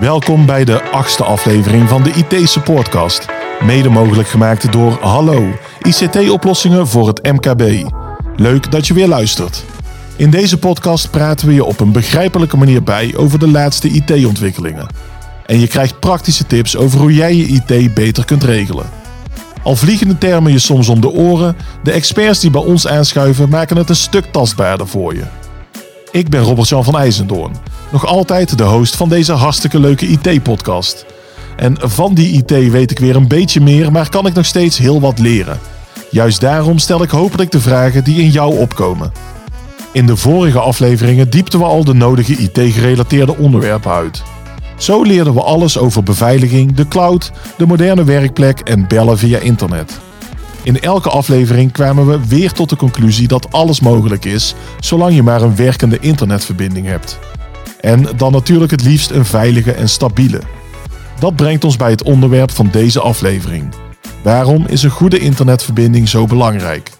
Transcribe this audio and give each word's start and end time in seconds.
Welkom 0.00 0.46
bij 0.46 0.64
de 0.64 0.82
achtste 0.82 1.24
aflevering 1.24 1.88
van 1.88 2.02
de 2.02 2.10
IT 2.10 2.48
Supportcast. 2.48 3.26
Mede 3.60 3.88
mogelijk 3.88 4.28
gemaakt 4.28 4.72
door 4.72 4.98
Hallo, 5.00 5.46
ICT-oplossingen 5.82 6.86
voor 6.86 7.06
het 7.06 7.22
MKB. 7.22 7.90
Leuk 8.36 8.70
dat 8.70 8.86
je 8.86 8.94
weer 8.94 9.08
luistert. 9.08 9.64
In 10.16 10.30
deze 10.30 10.58
podcast 10.58 11.10
praten 11.10 11.46
we 11.46 11.54
je 11.54 11.64
op 11.64 11.80
een 11.80 11.92
begrijpelijke 11.92 12.56
manier 12.56 12.82
bij 12.82 13.14
over 13.16 13.38
de 13.38 13.48
laatste 13.48 13.88
IT-ontwikkelingen. 13.88 14.86
En 15.46 15.60
je 15.60 15.66
krijgt 15.66 16.00
praktische 16.00 16.46
tips 16.46 16.76
over 16.76 17.00
hoe 17.00 17.14
jij 17.14 17.34
je 17.34 17.46
IT 17.46 17.94
beter 17.94 18.24
kunt 18.24 18.44
regelen. 18.44 18.86
Al 19.62 19.76
vliegen 19.76 20.08
de 20.08 20.18
termen 20.18 20.52
je 20.52 20.58
soms 20.58 20.88
om 20.88 21.00
de 21.00 21.10
oren, 21.10 21.56
de 21.82 21.92
experts 21.92 22.40
die 22.40 22.50
bij 22.50 22.64
ons 22.64 22.86
aanschuiven 22.86 23.48
maken 23.48 23.76
het 23.76 23.88
een 23.88 23.96
stuk 23.96 24.24
tastbaarder 24.24 24.88
voor 24.88 25.14
je. 25.14 25.24
Ik 26.10 26.28
ben 26.28 26.42
Robert-Jan 26.42 26.84
van 26.84 26.98
IJzendoorn, 26.98 27.52
nog 27.92 28.06
altijd 28.06 28.58
de 28.58 28.64
host 28.64 28.96
van 28.96 29.08
deze 29.08 29.32
hartstikke 29.32 29.80
leuke 29.80 30.06
IT-podcast. 30.06 31.06
En 31.56 31.76
van 31.80 32.14
die 32.14 32.32
IT 32.32 32.70
weet 32.70 32.90
ik 32.90 32.98
weer 32.98 33.16
een 33.16 33.28
beetje 33.28 33.60
meer, 33.60 33.92
maar 33.92 34.08
kan 34.08 34.26
ik 34.26 34.34
nog 34.34 34.46
steeds 34.46 34.78
heel 34.78 35.00
wat 35.00 35.18
leren. 35.18 35.58
Juist 36.10 36.40
daarom 36.40 36.78
stel 36.78 37.02
ik 37.02 37.10
hopelijk 37.10 37.50
de 37.50 37.60
vragen 37.60 38.04
die 38.04 38.22
in 38.22 38.30
jou 38.30 38.58
opkomen. 38.58 39.12
In 39.92 40.06
de 40.06 40.16
vorige 40.16 40.58
afleveringen 40.58 41.30
diepten 41.30 41.58
we 41.58 41.64
al 41.64 41.84
de 41.84 41.94
nodige 41.94 42.36
IT-gerelateerde 42.36 43.36
onderwerpen 43.36 43.90
uit. 43.90 44.22
Zo 44.76 45.02
leerden 45.02 45.34
we 45.34 45.42
alles 45.42 45.78
over 45.78 46.02
beveiliging, 46.02 46.74
de 46.74 46.88
cloud, 46.88 47.32
de 47.56 47.66
moderne 47.66 48.04
werkplek 48.04 48.60
en 48.60 48.86
bellen 48.88 49.18
via 49.18 49.38
internet. 49.38 49.98
In 50.62 50.80
elke 50.80 51.08
aflevering 51.08 51.72
kwamen 51.72 52.06
we 52.06 52.26
weer 52.26 52.52
tot 52.52 52.68
de 52.68 52.76
conclusie 52.76 53.28
dat 53.28 53.52
alles 53.52 53.80
mogelijk 53.80 54.24
is, 54.24 54.54
zolang 54.80 55.14
je 55.14 55.22
maar 55.22 55.42
een 55.42 55.56
werkende 55.56 55.98
internetverbinding 56.00 56.86
hebt. 56.86 57.18
En 57.80 58.06
dan 58.16 58.32
natuurlijk 58.32 58.70
het 58.70 58.84
liefst 58.84 59.10
een 59.10 59.24
veilige 59.24 59.72
en 59.72 59.88
stabiele. 59.88 60.40
Dat 61.18 61.36
brengt 61.36 61.64
ons 61.64 61.76
bij 61.76 61.90
het 61.90 62.02
onderwerp 62.02 62.50
van 62.50 62.68
deze 62.72 63.00
aflevering. 63.00 63.74
Waarom 64.22 64.66
is 64.66 64.82
een 64.82 64.90
goede 64.90 65.18
internetverbinding 65.18 66.08
zo 66.08 66.26
belangrijk? 66.26 66.90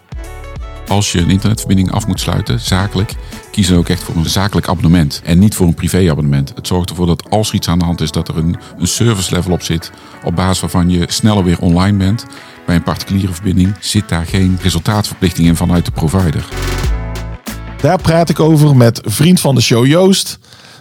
Als 0.89 1.13
je 1.13 1.19
een 1.19 1.31
internetverbinding 1.31 1.91
af 1.93 2.07
moet 2.07 2.21
sluiten, 2.21 2.61
zakelijk, 2.61 3.15
kies 3.51 3.69
dan 3.69 3.79
ook 3.79 3.89
echt 3.89 4.03
voor 4.03 4.17
een 4.17 4.29
zakelijk 4.29 4.69
abonnement 4.69 5.21
en 5.25 5.39
niet 5.39 5.55
voor 5.55 5.67
een 5.67 5.75
privéabonnement. 5.75 6.53
Het 6.55 6.67
zorgt 6.67 6.91
ervoor 6.91 7.07
dat 7.07 7.31
als 7.31 7.49
er 7.49 7.55
iets 7.55 7.69
aan 7.69 7.79
de 7.79 7.85
hand 7.85 8.01
is, 8.01 8.11
dat 8.11 8.29
er 8.29 8.37
een, 8.37 8.57
een 8.79 8.87
service 8.87 9.35
level 9.35 9.53
op 9.53 9.63
zit, 9.63 9.91
op 10.25 10.35
basis 10.35 10.61
waarvan 10.61 10.91
je 10.91 11.05
sneller 11.09 11.45
weer 11.45 11.59
online 11.61 11.97
bent. 11.97 12.27
Bij 12.67 12.77
een 12.77 12.83
particuliere 12.83 13.33
verbinding 13.33 13.75
zit 13.81 14.09
daar 14.09 14.27
geen 14.27 14.59
resultaatverplichting 14.63 15.47
in 15.47 15.57
vanuit 15.57 15.85
de 15.85 15.91
provider. 15.91 16.45
Daar 17.81 18.01
praat 18.01 18.29
ik 18.29 18.41
over 18.41 18.77
met 18.77 19.01
vriend 19.05 19.41
van 19.41 19.55
de 19.55 19.61
show 19.61 19.87
Joost. 19.87 20.39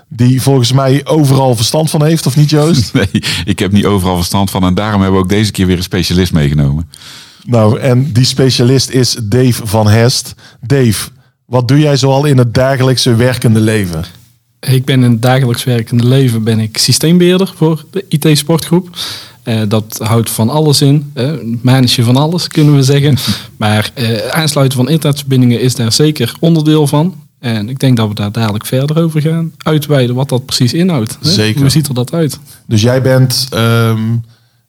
Die 0.10 0.42
volgens 0.42 0.72
mij 0.72 1.06
overal 1.06 1.56
verstand 1.56 1.90
van 1.90 2.06
heeft, 2.06 2.26
of 2.26 2.36
niet 2.36 2.50
Joost? 2.50 2.94
Nee, 2.94 3.24
ik 3.46 3.60
heb 3.60 3.72
niet 3.72 3.86
overal 3.86 4.16
verstand 4.16 4.50
van 4.50 4.64
en 4.64 4.74
daarom 4.74 5.02
hebben 5.02 5.20
we 5.20 5.26
ook 5.26 5.32
deze 5.32 5.52
keer 5.52 5.66
weer 5.66 5.78
een 5.78 5.84
specialist 5.84 6.34
meegenomen. 6.34 6.90
Nou, 7.46 7.80
en 7.80 8.12
die 8.12 8.26
specialist 8.26 8.90
is 8.90 9.18
Dave 9.24 9.68
van 9.68 9.88
Hest. 9.88 10.34
Dave, 10.62 11.10
wat 11.46 11.68
doe 11.68 11.80
jij 11.80 11.98
zoal 11.98 12.26
in 12.26 12.38
het 12.38 12.54
dagelijkse 12.54 13.16
werkende 13.16 13.60
leven? 13.60 14.06
Ik 14.60 14.86
ben 14.86 15.04
in 15.04 15.12
het 15.12 15.22
dagelijks 15.22 15.64
werkende 15.64 16.06
leven 16.06 16.44
ben 16.44 16.60
ik 16.60 16.78
systeembeheerder 16.78 17.54
voor 17.56 17.86
de 17.92 18.06
IT 18.10 18.38
Sportgroep. 18.38 18.90
Uh, 19.44 19.62
dat 19.68 20.00
houdt 20.04 20.30
van 20.30 20.50
alles 20.50 20.82
in. 20.82 21.12
Uh, 21.16 21.32
manage 21.62 22.04
van 22.04 22.16
alles, 22.16 22.48
kunnen 22.48 22.76
we 22.76 22.84
zeggen. 22.84 23.18
Maar 23.58 23.92
uh, 23.96 24.28
aansluiten 24.28 24.78
van 24.78 24.90
internetverbindingen 24.90 25.62
is 25.62 25.76
daar 25.76 25.92
zeker 25.92 26.36
onderdeel 26.40 26.88
van. 26.88 27.16
En 27.40 27.70
ik 27.70 27.80
denk 27.80 27.98
dat 27.98 28.08
we 28.08 28.14
daar 28.14 28.32
dadelijk 28.32 28.66
verder 28.66 29.04
over 29.04 29.22
gaan 29.22 29.52
uitweiden 29.58 30.16
wat 30.16 30.30
dat 30.30 30.46
precies 30.46 30.74
inhoudt. 30.74 31.18
Hè? 31.22 31.30
Zeker. 31.30 31.62
Hoe 31.62 31.70
ziet 31.70 31.88
er 31.88 31.94
dat 31.94 32.14
uit? 32.14 32.40
Dus 32.66 32.82
jij 32.82 33.02
bent, 33.02 33.48
um, 33.54 34.24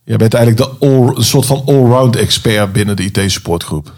jij 0.04 0.16
bent 0.16 0.34
eigenlijk 0.34 0.70
de 0.80 0.86
all, 0.86 1.16
een 1.16 1.24
soort 1.24 1.46
van 1.46 1.62
allround 1.66 2.16
expert 2.16 2.72
binnen 2.72 2.96
de 2.96 3.04
IT-supportgroep. 3.04 3.92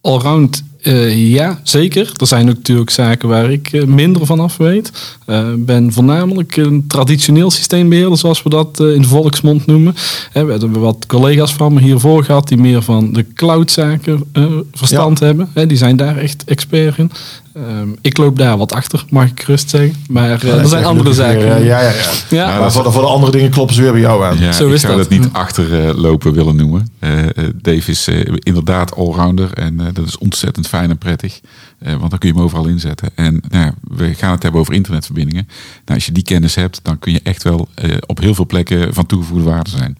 Allround 0.00 0.62
uh, 0.82 1.32
ja, 1.32 1.60
zeker. 1.62 2.12
Er 2.16 2.26
zijn 2.26 2.48
ook 2.48 2.56
natuurlijk 2.56 2.90
zaken 2.90 3.28
waar 3.28 3.50
ik 3.50 3.72
uh, 3.72 3.84
minder 3.84 4.26
van 4.26 4.40
af 4.40 4.56
weet. 4.56 4.88
Ik 4.88 5.34
uh, 5.34 5.48
ben 5.58 5.92
voornamelijk 5.92 6.56
een 6.56 6.84
traditioneel 6.86 7.50
systeembeheerder, 7.50 8.18
zoals 8.18 8.42
we 8.42 8.50
dat 8.50 8.80
in 8.80 9.02
de 9.02 9.08
volksmond 9.08 9.66
noemen. 9.66 9.94
we 10.32 10.38
hebben 10.38 10.80
wat 10.80 11.06
collega's 11.06 11.52
van 11.52 11.72
me 11.72 11.80
hiervoor 11.80 12.24
gehad 12.24 12.48
die 12.48 12.58
meer 12.58 12.82
van 12.82 13.12
de 13.12 13.26
cloudzaken 13.34 14.24
verstand 14.72 15.18
ja. 15.18 15.26
hebben. 15.26 15.68
die 15.68 15.76
zijn 15.76 15.96
daar 15.96 16.16
echt 16.16 16.44
expert 16.44 16.98
in. 16.98 17.10
Um, 17.56 17.96
ik 18.00 18.16
loop 18.16 18.38
daar 18.38 18.56
wat 18.56 18.72
achter, 18.72 19.04
mag 19.10 19.30
ik 19.30 19.42
gerust 19.42 19.70
zeggen. 19.70 19.94
Maar 20.08 20.44
uh, 20.44 20.58
er 20.58 20.68
zijn 20.68 20.84
andere 20.84 21.12
zaken. 21.12 21.46
Ja, 21.46 21.56
ja, 21.56 21.80
ja. 21.80 21.90
ja. 21.90 22.12
ja 22.28 22.58
maar 22.58 22.72
voor 22.72 22.82
de, 22.82 22.90
voor 22.90 23.02
de, 23.02 23.08
andere 23.08 23.32
dingen 23.32 23.50
kloppen 23.50 23.74
ze 23.74 23.82
weer 23.82 23.92
bij 23.92 24.00
jou 24.00 24.24
aan. 24.24 24.38
Ja, 24.38 24.52
Zo 24.52 24.68
ik 24.68 24.74
is 24.74 24.80
zou 24.80 24.96
dat, 24.96 25.08
dat 25.08 25.18
niet 25.18 25.32
achterlopen 25.32 26.32
willen 26.32 26.56
noemen. 26.56 26.88
Uh, 27.00 27.20
Dave 27.54 27.90
is 27.90 28.08
uh, 28.08 28.36
inderdaad 28.38 28.96
allrounder 28.96 29.52
en 29.52 29.76
dat 29.92 30.06
is 30.06 30.18
ontzettend 30.18 30.68
fijn 30.68 30.90
en 30.90 30.98
prettig. 30.98 31.40
want 31.78 32.10
dan 32.10 32.18
kun 32.18 32.28
je 32.28 32.34
hem 32.34 32.44
overal 32.44 32.66
inzetten. 32.66 33.10
En 33.14 33.42
nou, 33.48 33.72
we 33.80 34.14
gaan 34.14 34.32
het 34.32 34.42
hebben 34.42 34.60
over 34.60 34.74
internetverbindingen. 34.74 35.48
Nou, 35.84 35.98
als 35.98 36.06
je 36.06 36.12
die 36.12 36.22
kennis 36.22 36.54
hebt, 36.54 36.80
dan 36.82 36.98
kun 36.98 37.12
je 37.12 37.20
echt 37.22 37.42
wel 37.42 37.68
op 38.06 38.18
heel 38.18 38.34
veel 38.34 38.46
plekken 38.46 38.94
van 38.94 39.06
toegevoegde 39.06 39.50
waarde 39.50 39.70
zijn. 39.70 39.96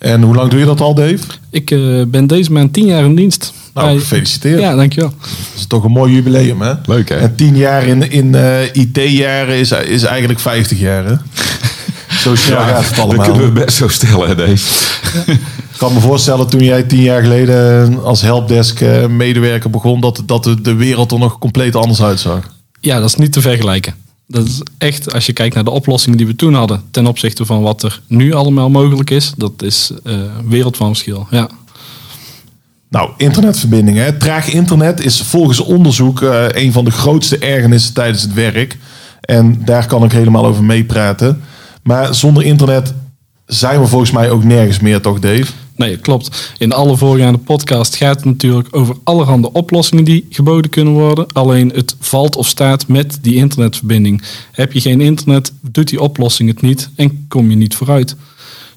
En 0.00 0.22
hoe 0.22 0.34
lang 0.34 0.50
doe 0.50 0.58
je 0.58 0.64
dat 0.64 0.80
al, 0.80 0.94
Dave? 0.94 1.18
Ik 1.50 1.66
ben 2.10 2.26
deze 2.26 2.52
maand 2.52 2.72
tien 2.72 2.86
jaar 2.86 3.04
in 3.04 3.14
dienst. 3.14 3.52
Nou, 3.74 3.98
gefeliciteerd. 3.98 4.60
Ja, 4.60 4.74
dankjewel. 4.74 5.12
Dat 5.20 5.28
is 5.56 5.66
toch 5.66 5.84
een 5.84 5.90
mooi 5.90 6.14
jubileum, 6.14 6.60
hè? 6.60 6.72
Leuk, 6.84 7.08
hè? 7.08 7.16
En 7.16 7.34
tien 7.34 7.56
jaar 7.56 7.86
in, 7.86 8.10
in 8.10 8.32
uh, 8.34 8.62
IT-jaren 8.72 9.54
is, 9.54 9.72
is 9.72 10.02
eigenlijk 10.02 10.40
50 10.40 10.78
jaar, 10.78 11.04
hè? 11.04 11.14
Zo 12.22 12.34
snel 12.34 12.58
ja, 12.58 12.66
gaat 12.66 12.88
het 12.88 12.98
allemaal. 12.98 13.16
Dat 13.16 13.26
kunnen 13.26 13.54
we 13.54 13.64
best 13.64 13.76
zo 13.76 13.88
stellen, 13.88 14.28
hè, 14.28 14.34
Dave. 14.34 14.88
Ik 15.72 15.86
kan 15.86 15.92
me 15.92 16.00
voorstellen, 16.00 16.48
toen 16.48 16.64
jij 16.64 16.82
tien 16.82 17.02
jaar 17.02 17.22
geleden 17.22 18.02
als 18.02 18.22
helpdesk 18.22 18.80
medewerker 19.08 19.70
begon, 19.70 20.00
dat, 20.00 20.22
dat 20.26 20.44
de, 20.44 20.60
de 20.60 20.74
wereld 20.74 21.12
er 21.12 21.18
nog 21.18 21.38
compleet 21.38 21.76
anders 21.76 22.02
uitzag. 22.02 22.52
Ja, 22.80 23.00
dat 23.00 23.08
is 23.08 23.14
niet 23.14 23.32
te 23.32 23.40
vergelijken. 23.40 23.94
Dat 24.30 24.46
is 24.46 24.62
echt, 24.78 25.12
als 25.12 25.26
je 25.26 25.32
kijkt 25.32 25.54
naar 25.54 25.64
de 25.64 25.70
oplossingen 25.70 26.18
die 26.18 26.26
we 26.26 26.36
toen 26.36 26.54
hadden, 26.54 26.82
ten 26.90 27.06
opzichte 27.06 27.46
van 27.46 27.62
wat 27.62 27.82
er 27.82 28.00
nu 28.06 28.32
allemaal 28.32 28.70
mogelijk 28.70 29.10
is, 29.10 29.32
dat 29.36 29.62
is 29.62 29.90
uh, 30.04 30.14
wereld 30.44 30.76
van 30.76 30.86
verschil. 30.86 31.26
Ja. 31.30 31.48
Nou, 32.88 33.10
internetverbindingen. 33.16 34.18
Traag 34.18 34.48
internet 34.52 35.04
is 35.04 35.20
volgens 35.20 35.60
onderzoek 35.60 36.20
uh, 36.20 36.44
een 36.48 36.72
van 36.72 36.84
de 36.84 36.90
grootste 36.90 37.38
ergernissen 37.38 37.94
tijdens 37.94 38.22
het 38.22 38.34
werk. 38.34 38.78
En 39.20 39.64
daar 39.64 39.86
kan 39.86 40.04
ik 40.04 40.12
helemaal 40.12 40.46
over 40.46 40.64
meepraten. 40.64 41.42
Maar 41.82 42.14
zonder 42.14 42.42
internet 42.42 42.94
zijn 43.46 43.80
we 43.80 43.86
volgens 43.86 44.10
mij 44.10 44.30
ook 44.30 44.44
nergens 44.44 44.80
meer, 44.80 45.00
toch 45.00 45.18
Dave? 45.18 45.52
Nee, 45.80 45.96
klopt. 45.96 46.54
In 46.58 46.72
alle 46.72 46.96
voorgaande 46.96 47.38
podcast 47.38 47.96
gaat 47.96 48.16
het 48.16 48.24
natuurlijk 48.24 48.68
over 48.70 48.96
allerhande 49.04 49.52
oplossingen 49.52 50.04
die 50.04 50.26
geboden 50.30 50.70
kunnen 50.70 50.92
worden. 50.92 51.32
Alleen 51.32 51.68
het 51.74 51.96
valt 52.00 52.36
of 52.36 52.46
staat 52.46 52.88
met 52.88 53.18
die 53.20 53.34
internetverbinding. 53.34 54.22
Heb 54.52 54.72
je 54.72 54.80
geen 54.80 55.00
internet, 55.00 55.52
doet 55.60 55.88
die 55.88 56.00
oplossing 56.00 56.48
het 56.48 56.60
niet 56.60 56.90
en 56.96 57.26
kom 57.28 57.50
je 57.50 57.56
niet 57.56 57.74
vooruit. 57.74 58.16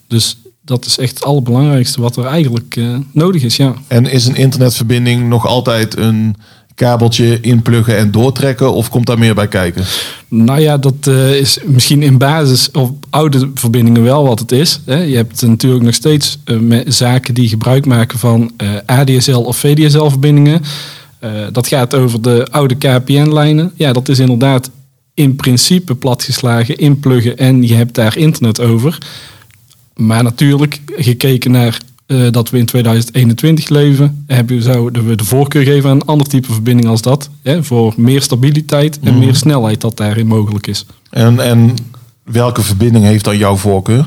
Dus 0.07 0.37
dat 0.61 0.85
is 0.85 0.97
echt 0.97 1.13
het 1.13 1.23
allerbelangrijkste 1.23 2.01
wat 2.01 2.15
er 2.15 2.25
eigenlijk 2.25 2.75
uh, 2.75 2.97
nodig 3.11 3.43
is, 3.43 3.55
ja. 3.55 3.73
En 3.87 4.05
is 4.05 4.25
een 4.25 4.35
internetverbinding 4.35 5.27
nog 5.27 5.47
altijd 5.47 5.97
een 5.97 6.35
kabeltje 6.75 7.39
inpluggen 7.41 7.97
en 7.97 8.11
doortrekken 8.11 8.73
of 8.73 8.89
komt 8.89 9.05
daar 9.05 9.19
meer 9.19 9.35
bij 9.35 9.47
kijken? 9.47 9.83
Nou 10.27 10.59
ja, 10.59 10.77
dat 10.77 11.07
uh, 11.07 11.39
is 11.39 11.57
misschien 11.65 12.01
in 12.01 12.17
basis 12.17 12.71
op 12.71 13.05
oude 13.09 13.51
verbindingen 13.53 14.03
wel 14.03 14.27
wat 14.27 14.39
het 14.39 14.51
is. 14.51 14.79
Hè. 14.85 15.01
Je 15.01 15.15
hebt 15.15 15.41
natuurlijk 15.41 15.83
nog 15.83 15.93
steeds 15.93 16.37
uh, 16.45 16.81
zaken 16.87 17.33
die 17.33 17.47
gebruik 17.47 17.85
maken 17.85 18.19
van 18.19 18.51
ADSL 18.85 19.31
of 19.31 19.57
VDSL 19.57 20.07
verbindingen. 20.07 20.61
dat 21.51 21.67
gaat 21.67 21.95
over 21.95 22.21
de 22.21 22.47
oude 22.51 22.75
KPN-lijnen. 22.75 23.71
Ja, 23.75 23.93
dat 23.93 24.09
is 24.09 24.19
inderdaad 24.19 24.69
in 25.13 25.35
principe 25.35 25.95
platgeslagen, 25.95 26.77
inpluggen 26.77 27.37
en 27.37 27.67
je 27.67 27.73
hebt 27.73 27.95
daar 27.95 28.17
internet 28.17 28.59
over. 28.59 28.97
Maar 29.95 30.23
natuurlijk, 30.23 30.79
gekeken 30.85 31.51
naar 31.51 31.77
uh, 32.07 32.31
dat 32.31 32.49
we 32.49 32.57
in 32.57 32.65
2021 32.65 33.69
leven, 33.69 34.23
hebben, 34.27 34.61
zouden 34.61 35.07
we 35.07 35.15
de 35.15 35.23
voorkeur 35.23 35.63
geven 35.63 35.89
aan 35.89 35.95
een 35.95 36.05
ander 36.05 36.27
type 36.27 36.53
verbinding 36.53 36.87
als 36.87 37.01
dat. 37.01 37.29
Hè, 37.41 37.63
voor 37.63 37.93
meer 37.97 38.21
stabiliteit 38.21 38.99
en 38.99 39.19
meer 39.19 39.35
snelheid 39.35 39.81
dat 39.81 39.97
daarin 39.97 40.27
mogelijk 40.27 40.67
is. 40.67 40.85
En, 41.09 41.39
en 41.39 41.75
welke 42.23 42.61
verbinding 42.61 43.05
heeft 43.05 43.23
dan 43.23 43.37
jouw 43.37 43.55
voorkeur? 43.55 44.05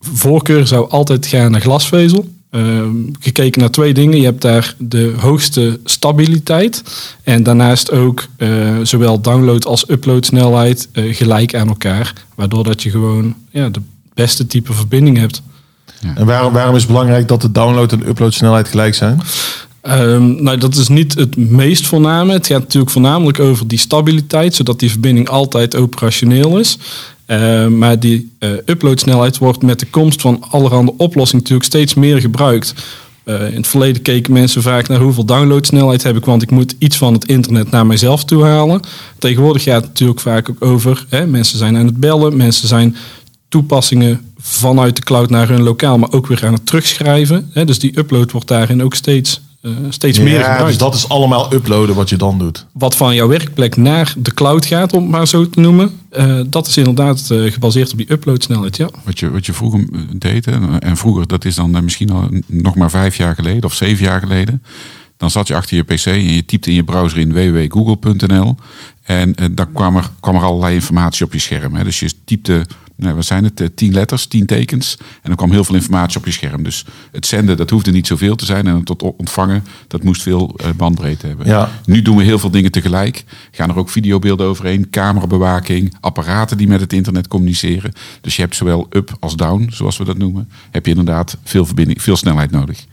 Voorkeur 0.00 0.66
zou 0.66 0.90
altijd 0.90 1.26
gaan 1.26 1.50
naar 1.50 1.60
glasvezel. 1.60 2.28
Uh, 2.50 2.86
gekeken 3.20 3.60
naar 3.60 3.70
twee 3.70 3.94
dingen. 3.94 4.18
Je 4.18 4.24
hebt 4.24 4.42
daar 4.42 4.74
de 4.78 5.14
hoogste 5.18 5.80
stabiliteit. 5.84 6.82
En 7.22 7.42
daarnaast 7.42 7.90
ook 7.90 8.26
uh, 8.38 8.78
zowel 8.82 9.20
download 9.20 9.66
als 9.66 9.90
upload 9.90 10.26
snelheid 10.26 10.88
uh, 10.92 11.14
gelijk 11.14 11.54
aan 11.54 11.68
elkaar. 11.68 12.12
Waardoor 12.34 12.64
dat 12.64 12.82
je 12.82 12.90
gewoon 12.90 13.34
ja, 13.50 13.68
de 13.68 13.80
beste 14.14 14.46
type 14.46 14.72
verbinding 14.72 15.16
hebt. 15.16 15.42
Ja. 16.00 16.12
En 16.14 16.26
waarom, 16.26 16.52
waarom 16.52 16.74
is 16.74 16.82
het 16.82 16.90
belangrijk 16.90 17.28
dat 17.28 17.42
de 17.42 17.52
download 17.52 17.92
en 17.92 18.08
upload 18.08 18.34
snelheid 18.34 18.68
gelijk 18.68 18.94
zijn? 18.94 19.20
Ehm, 19.80 20.42
nou, 20.42 20.58
dat 20.58 20.74
is 20.74 20.88
niet 20.88 21.14
het 21.14 21.36
meest 21.36 21.86
voorname. 21.86 22.32
Het 22.32 22.46
gaat 22.46 22.60
natuurlijk 22.60 22.92
voornamelijk 22.92 23.40
over 23.40 23.68
die 23.68 23.78
stabiliteit, 23.78 24.54
zodat 24.54 24.78
die 24.78 24.90
verbinding 24.90 25.28
altijd 25.28 25.76
operationeel 25.76 26.58
is. 26.58 26.78
Ehm, 27.26 27.78
maar 27.78 28.00
die 28.00 28.32
uh, 28.38 28.50
uploadsnelheid 28.50 29.38
wordt 29.38 29.62
met 29.62 29.80
de 29.80 29.86
komst 29.86 30.20
van 30.20 30.44
allerhande 30.50 30.94
oplossingen 30.96 31.42
natuurlijk 31.42 31.68
steeds 31.68 31.94
meer 31.94 32.20
gebruikt. 32.20 32.74
Uh, 33.24 33.48
in 33.48 33.56
het 33.56 33.66
verleden 33.66 34.02
keken 34.02 34.32
mensen 34.32 34.62
vaak 34.62 34.88
naar 34.88 35.00
hoeveel 35.00 35.24
downloadsnelheid 35.24 36.02
heb 36.02 36.16
ik, 36.16 36.24
want 36.24 36.42
ik 36.42 36.50
moet 36.50 36.74
iets 36.78 36.96
van 36.96 37.12
het 37.12 37.26
internet 37.26 37.70
naar 37.70 37.86
mijzelf 37.86 38.24
toe 38.24 38.44
halen. 38.44 38.80
Tegenwoordig 39.18 39.62
gaat 39.62 39.80
het 39.80 39.88
natuurlijk 39.88 40.20
vaak 40.20 40.50
ook 40.50 40.64
over, 40.64 41.06
hè, 41.08 41.26
mensen 41.26 41.58
zijn 41.58 41.76
aan 41.76 41.86
het 41.86 41.96
bellen, 41.96 42.36
mensen 42.36 42.68
zijn 42.68 42.96
toepassingen 43.48 44.27
vanuit 44.38 44.96
de 44.96 45.02
cloud 45.02 45.30
naar 45.30 45.48
hun 45.48 45.62
lokaal, 45.62 45.98
maar 45.98 46.12
ook 46.12 46.26
weer 46.26 46.46
aan 46.46 46.52
het 46.52 46.66
terugschrijven. 46.66 47.50
Hè, 47.52 47.64
dus 47.64 47.78
die 47.78 47.98
upload 47.98 48.32
wordt 48.32 48.48
daarin 48.48 48.82
ook 48.82 48.94
steeds 48.94 49.40
uh, 49.62 49.72
steeds 49.88 50.18
meer 50.18 50.38
gebruikt. 50.38 50.66
Dus 50.66 50.78
dat 50.78 50.94
is 50.94 51.08
allemaal 51.08 51.54
uploaden 51.54 51.94
wat 51.94 52.08
je 52.08 52.16
dan 52.16 52.38
doet. 52.38 52.66
Wat 52.72 52.96
van 52.96 53.14
jouw 53.14 53.28
werkplek 53.28 53.76
naar 53.76 54.14
de 54.16 54.34
cloud 54.34 54.66
gaat, 54.66 54.92
om 54.92 55.02
het 55.02 55.10
maar 55.10 55.28
zo 55.28 55.50
te 55.50 55.60
noemen. 55.60 56.00
Uh, 56.18 56.40
dat 56.46 56.66
is 56.66 56.76
inderdaad 56.76 57.28
uh, 57.32 57.52
gebaseerd 57.52 57.92
op 57.92 57.98
die 57.98 58.12
uploadsnelheid, 58.12 58.76
ja. 58.76 58.88
Wat 59.04 59.18
je, 59.18 59.30
wat 59.30 59.46
je 59.46 59.52
vroeger 59.52 59.86
deed, 60.16 60.46
en 60.78 60.96
vroeger, 60.96 61.26
dat 61.26 61.44
is 61.44 61.54
dan 61.54 61.84
misschien 61.84 62.10
al 62.10 62.28
nog 62.46 62.74
maar 62.74 62.90
vijf 62.90 63.16
jaar 63.16 63.34
geleden 63.34 63.64
of 63.64 63.74
zeven 63.74 64.04
jaar 64.04 64.20
geleden. 64.20 64.62
Dan 65.16 65.30
zat 65.30 65.48
je 65.48 65.54
achter 65.54 65.76
je 65.76 65.82
pc 65.82 66.06
en 66.06 66.32
je 66.32 66.44
typte 66.44 66.70
in 66.70 66.76
je 66.76 66.84
browser 66.84 67.18
in 67.18 67.32
www.google.nl. 67.32 68.56
En 69.02 69.34
dan 69.52 69.72
kwam 69.72 69.96
er, 69.96 70.10
kwam 70.20 70.34
er 70.34 70.42
allerlei 70.42 70.74
informatie 70.74 71.26
op 71.26 71.32
je 71.32 71.38
scherm. 71.38 71.74
Hè. 71.74 71.84
Dus 71.84 72.00
je 72.00 72.10
typte 72.24 72.66
nou, 73.00 73.14
wat 73.14 73.24
zijn 73.24 73.44
het, 73.44 73.70
tien 73.74 73.92
letters, 73.92 74.26
tien 74.26 74.46
tekens. 74.46 74.96
En 74.98 75.06
dan 75.22 75.36
kwam 75.36 75.50
heel 75.50 75.64
veel 75.64 75.74
informatie 75.74 76.18
op 76.18 76.24
je 76.24 76.32
scherm. 76.32 76.62
Dus 76.62 76.84
het 77.12 77.26
zenden, 77.26 77.56
dat 77.56 77.70
hoefde 77.70 77.90
niet 77.90 78.06
zoveel 78.06 78.36
te 78.36 78.44
zijn. 78.44 78.66
En 78.66 78.76
het 78.76 79.02
ontvangen, 79.02 79.64
dat 79.88 80.02
moest 80.02 80.22
veel 80.22 80.56
bandbreedte 80.76 81.26
hebben. 81.26 81.46
Ja. 81.46 81.70
Nu 81.84 82.02
doen 82.02 82.16
we 82.16 82.22
heel 82.22 82.38
veel 82.38 82.50
dingen 82.50 82.70
tegelijk. 82.70 83.24
Gaan 83.50 83.70
er 83.70 83.76
ook 83.76 83.90
videobeelden 83.90 84.46
overheen, 84.46 84.90
camerabewaking, 84.90 85.94
apparaten 86.00 86.56
die 86.56 86.68
met 86.68 86.80
het 86.80 86.92
internet 86.92 87.28
communiceren. 87.28 87.92
Dus 88.20 88.36
je 88.36 88.42
hebt 88.42 88.56
zowel 88.56 88.86
up 88.90 89.16
als 89.20 89.36
down, 89.36 89.68
zoals 89.72 89.96
we 89.96 90.04
dat 90.04 90.18
noemen. 90.18 90.48
Heb 90.70 90.84
je 90.84 90.90
inderdaad 90.90 91.36
veel 91.44 91.66
verbinding, 91.66 92.02
veel 92.02 92.16
snelheid 92.16 92.50
nodig. 92.50 92.84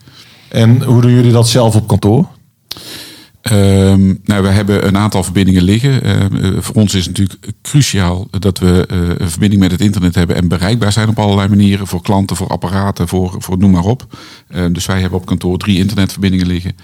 En 0.47 0.83
hoe 0.83 1.01
doen 1.01 1.11
jullie 1.11 1.31
dat 1.31 1.49
zelf 1.49 1.75
op 1.75 1.87
kantoor? 1.87 2.27
Um, 3.51 4.19
nou, 4.23 4.43
we 4.43 4.49
hebben 4.49 4.87
een 4.87 4.97
aantal 4.97 5.23
verbindingen 5.23 5.63
liggen. 5.63 6.05
Uh, 6.05 6.57
voor 6.59 6.75
ons 6.75 6.93
is 6.93 7.05
het 7.05 7.17
natuurlijk 7.17 7.53
cruciaal 7.61 8.27
dat 8.39 8.59
we 8.59 8.87
uh, 8.91 9.09
een 9.17 9.29
verbinding 9.29 9.61
met 9.61 9.71
het 9.71 9.81
internet 9.81 10.15
hebben 10.15 10.35
en 10.35 10.47
bereikbaar 10.47 10.91
zijn 10.91 11.09
op 11.09 11.19
allerlei 11.19 11.49
manieren. 11.49 11.87
Voor 11.87 12.01
klanten, 12.01 12.35
voor 12.35 12.47
apparaten, 12.47 13.07
voor, 13.07 13.35
voor 13.37 13.57
noem 13.57 13.71
maar 13.71 13.83
op. 13.83 14.17
Uh, 14.55 14.65
dus 14.71 14.85
wij 14.85 15.01
hebben 15.01 15.19
op 15.19 15.25
kantoor 15.25 15.57
drie 15.57 15.77
internetverbindingen 15.77 16.47
liggen. 16.47 16.75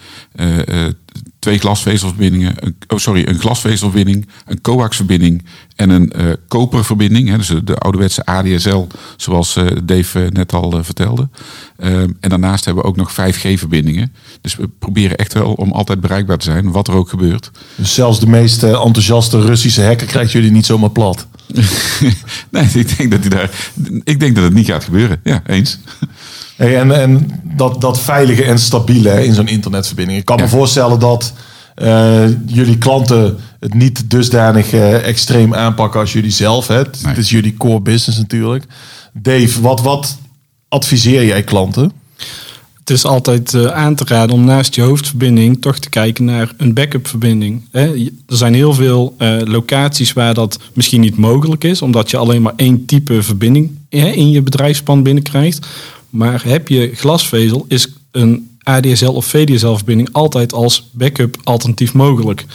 Twee 1.39 1.57
glasvezelverbindingen, 1.57 2.55
een, 2.59 2.75
oh 2.87 2.97
sorry, 2.97 3.27
een 3.27 3.39
glasvezelverbinding, 3.39 4.27
een 4.45 4.61
coaxverbinding 4.61 5.45
en 5.75 5.89
een 5.89 6.13
uh, 6.15 6.33
koperverbinding. 6.47 7.29
Hè, 7.29 7.37
dus 7.37 7.53
de 7.63 7.75
ouderwetse 7.75 8.25
ADSL, 8.25 8.87
zoals 9.17 9.55
uh, 9.55 9.67
Dave 9.83 10.29
net 10.33 10.53
al 10.53 10.83
vertelde. 10.83 11.29
en 11.77 12.17
daarnaast 12.19 12.65
hebben 12.65 12.83
we 12.83 12.89
ook 12.89 12.95
nog 12.95 13.11
5G-verbindingen. 13.11 14.13
Dus 14.41 14.55
we 14.55 14.69
proberen 14.79 15.17
echt 15.17 15.33
wel 15.33 15.53
om 15.53 15.71
altijd 15.71 16.01
bereikbaar 16.01 16.37
te 16.37 16.45
zijn, 16.45 16.71
wat 16.71 16.87
er 16.87 16.93
ook 16.93 17.09
gebeurt. 17.09 17.51
Dus 17.75 17.93
zelfs 17.93 18.19
de 18.19 18.27
meest 18.27 18.63
enthousiaste 18.63 19.41
Russische 19.41 19.83
hacker 19.83 20.07
krijgt 20.07 20.31
jullie 20.31 20.51
niet 20.51 20.65
zomaar 20.65 20.89
plat? 20.91 21.27
nee, 22.51 22.69
ik 22.74 22.98
denk 22.98 23.12
dat 23.12 23.19
hij 23.19 23.30
daar. 23.30 23.50
Ik 24.03 24.19
denk 24.19 24.36
dat 24.36 24.44
het 24.44 24.53
niet 24.53 24.68
gaat 24.68 24.83
gebeuren. 24.83 25.19
Ja, 25.24 25.42
eens. 25.45 25.80
Hey, 26.56 26.80
en 26.80 26.92
en 26.92 27.42
dat, 27.44 27.81
dat 27.81 28.00
veilige 28.00 28.44
en 28.44 28.59
stabiele 28.59 29.25
in 29.25 29.33
zo'n 29.33 29.48
internetverbinding. 29.48 30.19
Ik 30.19 30.25
kan 30.25 30.38
ja. 30.38 30.44
me 30.44 30.50
voorstellen 30.50 31.00
dat 31.00 31.33
uh, 31.75 32.24
jullie 32.45 32.77
klanten 32.77 33.38
het 33.59 33.74
niet 33.74 34.09
dusdanig 34.09 34.74
uh, 34.74 35.07
extreem 35.07 35.56
aanpakken 35.56 36.00
als 36.00 36.13
jullie 36.13 36.31
zelf. 36.31 36.68
Hè? 36.68 36.75
Het, 36.75 37.00
nee. 37.01 37.13
het 37.13 37.24
is 37.24 37.30
jullie 37.30 37.57
core 37.57 37.81
business 37.81 38.19
natuurlijk. 38.19 38.65
Dave, 39.13 39.62
wat, 39.62 39.81
wat 39.81 40.18
adviseer 40.68 41.25
jij 41.25 41.44
klanten? 41.44 41.92
Is 42.91 43.05
altijd 43.05 43.53
uh, 43.53 43.65
aan 43.65 43.95
te 43.95 44.03
raden 44.07 44.35
om 44.35 44.43
naast 44.43 44.75
je 44.75 44.81
hoofdverbinding 44.81 45.61
toch 45.61 45.79
te 45.79 45.89
kijken 45.89 46.25
naar 46.25 46.53
een 46.57 46.73
backup 46.73 47.07
verbinding. 47.07 47.63
Er 47.71 48.11
zijn 48.27 48.53
heel 48.53 48.73
veel 48.73 49.15
uh, 49.17 49.41
locaties 49.45 50.13
waar 50.13 50.33
dat 50.33 50.59
misschien 50.73 51.01
niet 51.01 51.17
mogelijk 51.17 51.63
is, 51.63 51.81
omdat 51.81 52.09
je 52.09 52.17
alleen 52.17 52.41
maar 52.41 52.53
één 52.55 52.85
type 52.85 53.23
verbinding 53.23 53.71
hè, 53.89 54.09
in 54.09 54.31
je 54.31 54.41
bedrijfspand 54.41 55.03
binnenkrijgt. 55.03 55.67
Maar 56.09 56.41
heb 56.45 56.67
je 56.67 56.91
glasvezel, 56.95 57.65
is 57.67 57.88
een 58.11 58.49
ADSL 58.63 59.05
of 59.05 59.25
VDSL 59.25 59.73
verbinding 59.73 60.09
altijd 60.11 60.53
als 60.53 60.89
backup 60.91 61.37
alternatief 61.44 61.94
mogelijk. 61.94 62.45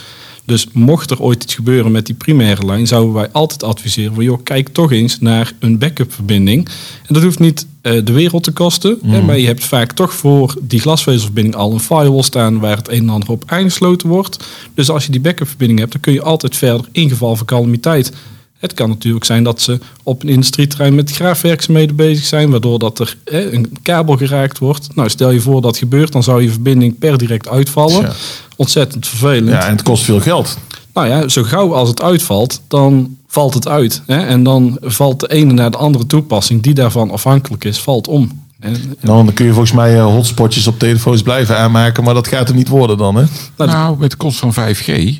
Dus 0.47 0.67
mocht 0.71 1.11
er 1.11 1.21
ooit 1.21 1.43
iets 1.43 1.55
gebeuren 1.55 1.91
met 1.91 2.05
die 2.05 2.15
primaire 2.15 2.65
lijn, 2.65 2.87
zouden 2.87 3.13
wij 3.13 3.29
altijd 3.31 3.63
adviseren 3.63 4.13
van 4.13 4.23
joh, 4.23 4.43
kijk 4.43 4.67
toch 4.67 4.91
eens 4.91 5.19
naar 5.19 5.53
een 5.59 5.77
backup 5.77 6.13
verbinding. 6.13 6.67
En 7.07 7.13
dat 7.13 7.23
hoeft 7.23 7.39
niet 7.39 7.67
uh, 7.81 8.05
de 8.05 8.11
wereld 8.11 8.43
te 8.43 8.51
kosten, 8.51 8.97
mm. 9.01 9.11
hè, 9.11 9.21
maar 9.21 9.39
je 9.39 9.45
hebt 9.45 9.63
vaak 9.63 9.91
toch 9.91 10.13
voor 10.13 10.55
die 10.61 10.79
glasvezelverbinding 10.79 11.55
al 11.55 11.73
een 11.73 11.79
firewall 11.79 12.21
staan 12.21 12.59
waar 12.59 12.77
het 12.77 12.89
een 12.89 12.97
en 12.97 13.09
ander 13.09 13.29
op 13.29 13.43
aangesloten 13.45 14.09
wordt. 14.09 14.47
Dus 14.73 14.89
als 14.89 15.05
je 15.05 15.11
die 15.11 15.21
backup 15.21 15.47
verbinding 15.47 15.79
hebt, 15.79 15.91
dan 15.91 16.01
kun 16.01 16.13
je 16.13 16.21
altijd 16.21 16.55
verder 16.55 16.85
in 16.91 17.09
geval 17.09 17.35
van 17.35 17.45
calamiteit 17.45 18.13
het 18.57 18.73
kan 18.73 18.89
natuurlijk 18.89 19.25
zijn 19.25 19.43
dat 19.43 19.61
ze 19.61 19.79
op 20.03 20.23
een 20.23 20.29
industrieterrein 20.29 20.95
met 20.95 21.11
graafwerkzaamheden 21.11 21.95
bezig 21.95 22.25
zijn, 22.25 22.49
waardoor 22.49 22.79
dat 22.79 22.99
er 22.99 23.17
hè, 23.25 23.53
een 23.53 23.77
kabel 23.81 24.17
geraakt 24.17 24.57
wordt. 24.57 24.95
Nou, 24.95 25.09
stel 25.09 25.31
je 25.31 25.41
voor 25.41 25.61
dat 25.61 25.77
gebeurt, 25.77 26.11
dan 26.11 26.23
zou 26.23 26.41
je 26.41 26.49
verbinding 26.49 26.97
per 26.99 27.17
direct 27.17 27.47
uitvallen. 27.47 28.01
Ja. 28.01 28.13
Ontzettend 28.55 29.07
vervelend. 29.07 29.49
Ja, 29.49 29.65
en 29.65 29.71
het 29.71 29.81
kost 29.81 30.03
veel 30.03 30.19
geld. 30.19 30.57
Nou 30.93 31.07
ja, 31.07 31.27
zo 31.27 31.43
gauw 31.43 31.73
als 31.73 31.89
het 31.89 32.01
uitvalt, 32.01 32.61
dan 32.67 33.17
valt 33.27 33.53
het 33.53 33.67
uit. 33.67 34.01
Hè? 34.05 34.25
En 34.25 34.43
dan 34.43 34.77
valt 34.81 35.19
de 35.19 35.31
ene 35.31 35.53
naar 35.53 35.71
de 35.71 35.77
andere 35.77 36.05
toepassing 36.05 36.61
die 36.61 36.73
daarvan 36.73 37.11
afhankelijk 37.11 37.63
is, 37.63 37.79
valt 37.79 38.07
om. 38.07 38.45
En, 38.59 38.73
nou, 39.01 39.25
dan 39.25 39.33
kun 39.33 39.45
je 39.45 39.51
volgens 39.51 39.71
mij 39.71 39.99
hotspotjes 39.99 40.67
op 40.67 40.79
telefoons 40.79 41.21
blijven 41.21 41.57
aanmaken, 41.57 42.03
maar 42.03 42.13
dat 42.13 42.27
gaat 42.27 42.49
er 42.49 42.55
niet 42.55 42.67
worden 42.67 42.97
dan, 42.97 43.15
hè? 43.15 43.23
Nou, 43.57 43.97
met 43.97 44.11
de 44.11 44.17
komst 44.17 44.39
van 44.39 44.53
5G, 44.53 44.87
uh, 44.87 45.17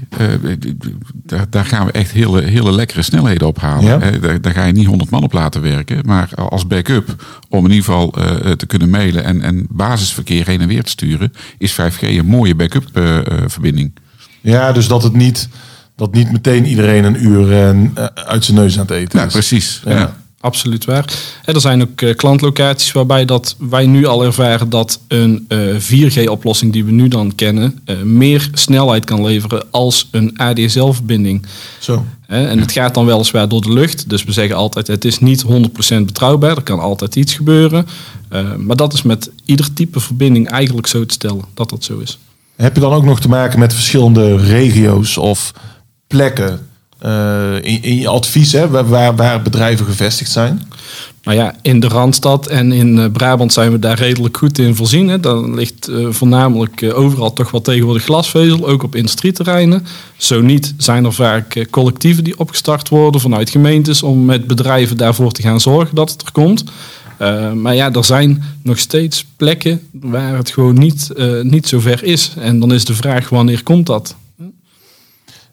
daar, 1.14 1.46
daar, 1.50 1.66
gaan 1.66 1.86
we 1.86 1.92
echt 1.92 2.12
hele, 2.12 2.42
hele 2.42 2.72
lekkere 2.72 3.02
snelheden 3.02 3.48
op 3.48 3.60
halen. 3.60 3.86
Ja? 3.86 3.98
Daar, 4.20 4.42
daar, 4.42 4.54
ga 4.54 4.66
je 4.66 4.74
niet 4.74 4.88
100 4.88 5.10
man 5.10 5.24
op 5.24 5.34
laten 5.34 5.62
werken, 5.62 6.02
maar 6.06 6.30
als 6.36 6.68
backup 6.68 7.24
om 7.50 7.66
in 7.66 7.72
ieder 7.72 7.86
geval 7.86 8.14
uh, 8.18 8.52
te 8.52 8.66
kunnen 8.66 8.90
mailen 8.90 9.24
en, 9.24 9.42
en 9.42 9.66
basisverkeer 9.70 10.46
heen 10.46 10.62
en 10.62 10.68
weer 10.68 10.84
te 10.84 10.90
sturen, 10.90 11.34
is 11.58 11.72
5G 11.72 12.00
een 12.00 12.26
mooie 12.26 12.56
backup 12.56 12.90
uh, 12.94 13.18
verbinding. 13.46 13.94
Ja, 14.42 14.72
dus 14.72 14.88
dat 14.88 15.04
het 15.04 15.14
niet, 15.14 15.50
dat 15.96 16.14
niet 16.14 16.32
meteen 16.32 16.66
iedereen 16.66 17.04
een 17.04 17.26
uur 17.26 17.76
uit 18.14 18.46
zijn 18.46 18.58
neus 18.58 18.74
aan 18.80 18.86
het 18.86 18.96
eten 18.96 19.20
ja, 19.20 19.26
is. 19.26 19.32
Precies. 19.32 19.82
Ja. 19.86 19.98
ja 19.98 20.16
absoluut 20.40 20.86
waar. 20.86 21.14
En 21.46 21.54
er 21.54 21.62
zijn 21.62 21.82
ook 21.82 22.02
uh, 22.02 22.16
klantlocaties 22.16 22.92
waarbij 22.92 23.26
dat 23.26 23.56
wij 23.58 23.86
nu 23.86 24.06
al 24.06 24.24
ervaren 24.24 24.70
dat 24.70 25.00
een 25.08 25.46
uh, 25.50 25.76
4G-oplossing 25.76 26.72
die 26.72 26.86
we 26.86 26.92
nu 26.92 27.08
dan 27.08 27.36
kennen, 27.36 27.80
uh, 27.86 28.02
meer 28.02 28.50
snelheid 28.54 29.06
kan 29.06 29.26
leveren 29.26 29.66
als 29.72 30.08
een 30.12 30.38
ADSL-verbinding. 30.38 31.46
Zo. 31.80 32.06
en 32.28 32.60
het 32.60 32.72
gaat 32.72 32.94
dan 32.94 33.06
weliswaar 33.06 33.50
door 33.50 33.62
de 33.62 33.74
lucht. 33.74 34.10
Dus 34.10 34.24
we 34.24 34.32
zeggen 34.32 34.56
altijd, 34.56 34.88
het 34.88 35.06
is 35.06 35.20
niet 35.20 35.46
100% 35.46 35.48
betrouwbaar. 36.06 36.56
Er 36.58 36.64
kan 36.64 36.80
altijd 36.80 37.16
iets 37.16 37.34
gebeuren. 37.34 37.88
Maar 38.58 38.76
dat 38.76 38.94
is 38.94 39.02
met 39.02 39.32
ieder 39.46 39.74
type 39.74 40.00
verbinding 40.00 40.50
eigenlijk 40.50 40.88
zo 40.88 41.06
te 41.06 41.14
stellen 41.14 41.44
dat 41.54 41.70
dat 41.70 41.84
zo 41.84 42.00
is. 42.00 42.20
Heb 42.56 42.76
je 42.76 42.82
dan 42.82 42.94
ook 42.94 43.04
nog 43.04 43.20
te 43.20 43.30
maken 43.30 43.60
met 43.60 43.74
verschillende 43.74 44.38
regio's 44.38 45.18
of 45.18 45.54
plekken 46.08 46.67
uh, 47.06 47.62
in, 47.62 48.00
je 48.00 48.08
advies, 48.08 48.52
hè, 48.52 48.70
waar, 48.70 49.16
waar 49.16 49.42
bedrijven 49.42 49.86
gevestigd 49.86 50.32
zijn? 50.32 50.62
Nou 51.24 51.38
ja, 51.38 51.56
in 51.62 51.80
de 51.80 51.88
Randstad 51.88 52.48
en 52.48 52.72
in 52.72 52.98
uh, 52.98 53.06
Brabant 53.12 53.54
zijn 53.54 53.72
we 53.72 53.80
daar 53.80 53.98
redelijk 53.98 54.38
goed 54.38 54.60
in 54.60 54.76
voorzien. 54.76 55.08
Hè. 55.08 55.20
Dan 55.20 55.56
ligt 55.56 55.90
uh, 55.90 56.08
voornamelijk 56.10 56.92
overal 56.94 57.34
toch 57.34 57.52
wel 57.52 57.62
tegenwoordig 57.62 58.04
glasvezel, 58.04 58.68
ook 58.68 58.84
op 58.84 58.96
industrieterreinen. 58.96 59.86
Zo 60.18 60.42
niet 60.42 60.74
zijn 60.78 61.06
er 61.06 61.14
vaak 61.14 61.68
collectieven 61.70 62.24
die 62.24 62.40
opgestart 62.40 62.90
worden 62.90 63.22
vanuit 63.22 63.50
gemeentes 63.50 64.04
om 64.04 64.26
met 64.26 64.48
bedrijven 64.48 64.98
daarvoor 64.98 65.32
te 65.32 65.42
gaan 65.42 65.62
zorgen 65.62 65.96
dat 65.96 66.12
het 66.12 66.22
er 66.22 66.32
komt. 66.32 66.64
maar 67.56 67.76
ja, 67.76 67.92
er 67.92 68.06
zijn 68.06 68.44
nog 68.64 68.80
steeds 68.80 69.26
plekken 69.38 69.82
waar 69.92 70.38
het 70.38 70.50
gewoon 70.50 70.80
niet, 70.80 71.10
niet 71.42 71.68
zo 71.68 71.80
ver 71.80 72.04
is. 72.04 72.32
En 72.40 72.60
dan 72.60 72.74
is 72.74 72.86
de 72.86 72.94
vraag 72.94 73.30
wanneer 73.30 73.64
komt 73.64 73.86
dat? 73.86 74.16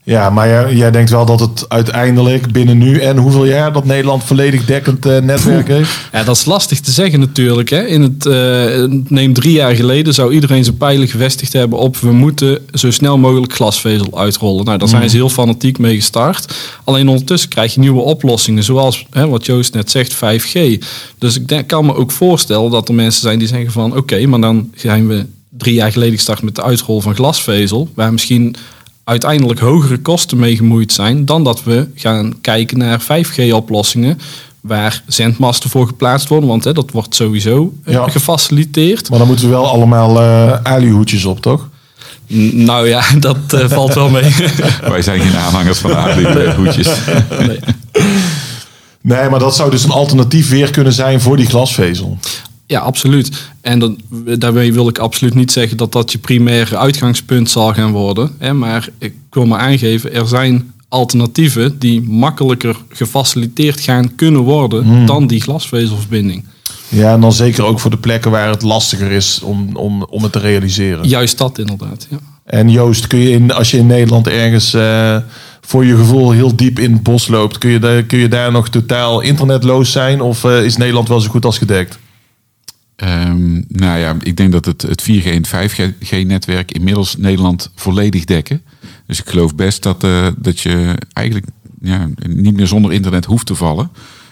Ja, 0.07 0.31
maar 0.31 0.49
jij, 0.49 0.75
jij, 0.75 0.91
denkt 0.91 1.11
wel 1.11 1.27
dat 1.27 1.41
het 1.41 1.69
uiteindelijk 1.69 2.53
binnen 2.53 2.79
nu 2.79 2.99
en 2.99 3.17
hoeveel 3.17 3.45
jaar 3.45 3.73
dat 3.73 3.85
Nederland 3.85 4.25
volledig 4.25 4.65
dekkend 4.65 5.07
uh, 5.07 5.19
netwerk 5.19 5.69
heeft? 5.69 5.99
Ja, 6.13 6.25
dat 6.25 6.37
is 6.37 6.45
lastig 6.45 6.81
te 6.81 6.91
zeggen 6.91 7.21
natuurlijk. 7.21 7.71
Hè. 7.71 7.87
In 7.87 8.03
het, 8.03 8.27
uh, 8.27 8.99
neem 9.09 9.33
drie 9.33 9.53
jaar 9.53 9.75
geleden 9.75 10.15
zou 10.15 10.33
iedereen 10.33 10.65
zijn 10.65 10.77
pijlen 10.77 11.09
gevestigd 11.09 11.53
hebben 11.53 11.79
op 11.79 11.97
we 11.97 12.13
moeten 12.13 12.59
zo 12.73 12.91
snel 12.91 13.19
mogelijk 13.19 13.53
glasvezel 13.53 14.19
uitrollen. 14.19 14.65
Nou, 14.65 14.79
daar 14.79 14.89
zijn 14.89 15.03
mm. 15.03 15.09
ze 15.09 15.17
heel 15.17 15.29
fanatiek 15.29 15.79
mee 15.79 15.95
gestart. 15.95 16.55
Alleen 16.85 17.09
ondertussen 17.09 17.51
krijg 17.51 17.75
je 17.75 17.81
nieuwe 17.81 18.03
oplossingen, 18.03 18.63
zoals 18.63 19.07
hè, 19.11 19.29
wat 19.29 19.47
Joost 19.47 19.75
net 19.75 19.91
zegt, 19.91 20.15
5G. 20.15 20.85
Dus 21.19 21.37
ik 21.37 21.49
denk, 21.49 21.69
kan 21.69 21.87
me 21.87 21.95
ook 21.95 22.11
voorstellen 22.11 22.71
dat 22.71 22.89
er 22.89 22.95
mensen 22.95 23.23
zijn 23.23 23.39
die 23.39 23.49
zeggen 23.49 23.73
van 23.73 23.97
oké, 23.97 24.27
maar 24.27 24.41
dan 24.41 24.71
zijn 24.75 25.09
we 25.09 25.27
drie 25.51 25.75
jaar 25.75 25.93
geleden 25.93 26.15
gestart 26.15 26.43
met 26.43 26.55
de 26.55 26.63
uitrol 26.63 27.01
van 27.01 27.15
glasvezel, 27.15 27.89
waar 27.95 28.13
misschien 28.13 28.57
uiteindelijk 29.05 29.61
hogere 29.61 29.99
kosten 29.99 30.39
mee 30.39 30.57
gemoeid 30.57 30.93
zijn 30.93 31.25
dan 31.25 31.45
dat 31.45 31.63
we 31.65 31.89
gaan 31.95 32.41
kijken 32.41 32.79
naar 32.79 33.01
5G-oplossingen 33.03 34.19
waar 34.61 35.03
zendmasten 35.07 35.71
voor 35.71 35.87
geplaatst 35.87 36.29
worden, 36.29 36.49
want 36.49 36.65
hè, 36.65 36.73
dat 36.73 36.91
wordt 36.91 37.15
sowieso 37.15 37.73
eh, 37.85 37.93
Ja. 37.95 38.09
gefaciliteerd. 38.09 39.09
Maar 39.11 39.19
dan 39.19 39.29
moeten 39.29 39.47
we 39.47 39.53
wel 39.53 39.67
allemaal 39.67 40.21
eh 40.21 40.53
alihoedjes 40.63 41.25
op, 41.25 41.41
toch? 41.41 41.69
N- 42.35 42.65
Nou 42.65 42.89
ja, 42.89 43.03
dat 43.19 43.37
eh, 43.49 43.69
valt 43.69 43.95
wel 43.95 44.09
mee. 44.09 44.35
Wij 44.89 45.03
zijn 45.03 45.21
geen 45.21 45.37
aanhangers 45.37 45.79
van 45.79 45.91
hoedjes. 46.57 46.89
Nee. 47.47 47.59
Nee, 49.01 49.29
maar 49.29 49.39
dat 49.39 49.55
zou 49.57 49.71
dus 49.71 49.85
een 49.85 49.91
alternatief 49.91 50.49
weer 50.51 50.71
kunnen 50.71 50.93
zijn 50.93 51.21
voor 51.21 51.37
die 51.37 51.47
glasvezel. 51.47 52.19
Ja, 52.67 52.81
absoluut. 52.81 53.51
En 53.61 53.79
dat, 53.79 53.93
daarmee 54.39 54.73
wil 54.73 54.89
ik 54.89 54.99
absoluut 54.99 55.35
niet 55.35 55.53
zeggen 55.53 55.77
dat 55.77 55.93
dat 55.93 56.13
je 56.13 56.19
primaire 56.19 56.77
uitgangspunt 56.77 57.51
zal 57.51 57.75
gaan 57.75 57.93
worden. 57.93 58.31
Hè, 58.39 58.53
maar 58.53 58.89
ik 58.99 59.15
wil 59.31 59.47
maar 59.47 59.61
aangeven, 59.61 60.15
er 60.15 60.29
zijn 60.29 60.73
alternatieven 60.89 61.79
die 61.79 62.03
makkelijker 62.03 62.77
gefaciliteerd 62.89 63.81
gaan 63.81 64.15
kunnen 64.15 64.41
worden 64.41 65.07
dan 65.07 65.27
die 65.27 65.41
glasvezelverbinding. 65.41 66.45
Ja, 66.89 67.13
en 67.13 67.21
dan 67.21 67.33
zeker 67.33 67.65
ook 67.65 67.81
voor 67.81 67.91
de 67.91 67.97
plekken 67.97 68.31
waar 68.31 68.49
het 68.49 68.63
lastiger 68.63 69.11
is 69.11 69.41
om, 69.43 69.77
om, 69.77 70.03
om 70.03 70.23
het 70.23 70.33
te 70.33 70.39
realiseren. 70.39 71.09
Juist 71.09 71.39
dat 71.39 71.59
inderdaad. 71.59 72.07
Ja. 72.11 72.19
En 72.45 72.71
Joost, 72.71 73.07
kun 73.07 73.19
je 73.19 73.31
in, 73.31 73.53
als 73.53 73.71
je 73.71 73.77
in 73.77 73.87
Nederland 73.87 74.29
ergens 74.29 74.75
eh, 74.75 75.17
voor 75.61 75.85
je 75.85 75.97
gevoel 75.97 76.31
heel 76.31 76.57
diep 76.57 76.79
in 76.79 76.93
het 76.93 77.03
bos 77.03 77.29
loopt, 77.29 77.59
kun 77.59 77.71
je, 77.71 77.79
daar 77.79 78.03
kun 78.03 78.19
je 78.19 78.29
daar 78.29 78.53
nog 78.53 78.69
totaal 78.69 79.21
internetloos 79.21 79.93
zijn? 79.93 80.21
Of 80.21 80.45
eh, 80.45 80.65
is 80.65 80.77
Nederland 80.77 81.09
wel 81.09 81.21
zo 81.21 81.31
goed 81.31 81.45
als 81.45 81.59
gedekt? 81.59 81.99
Ehm, 82.97 83.53
nou 83.69 83.99
ja, 83.99 84.17
ik 84.23 84.37
denk 84.37 84.53
dat 84.53 84.65
het, 84.65 84.83
het 84.83 85.03
4G 85.03 85.25
en 85.27 85.47
5G-netwerk 85.47 86.73
inmiddels 86.73 87.17
Nederland 87.17 87.71
volledig 87.75 88.25
dekken. 88.25 88.63
Dus 89.07 89.21
ik 89.21 89.29
geloof 89.29 89.55
best 89.55 89.83
dat, 89.83 90.05
eh, 90.05 90.27
dat 90.39 90.61
je 90.61 90.95
eigenlijk 91.13 91.47
ja, 91.81 92.09
niet 92.29 92.57
meer 92.57 92.67
zonder 92.67 92.93
internet 92.93 93.25
hoeft 93.25 93.47
te 93.47 93.55
vallen. 93.55 93.91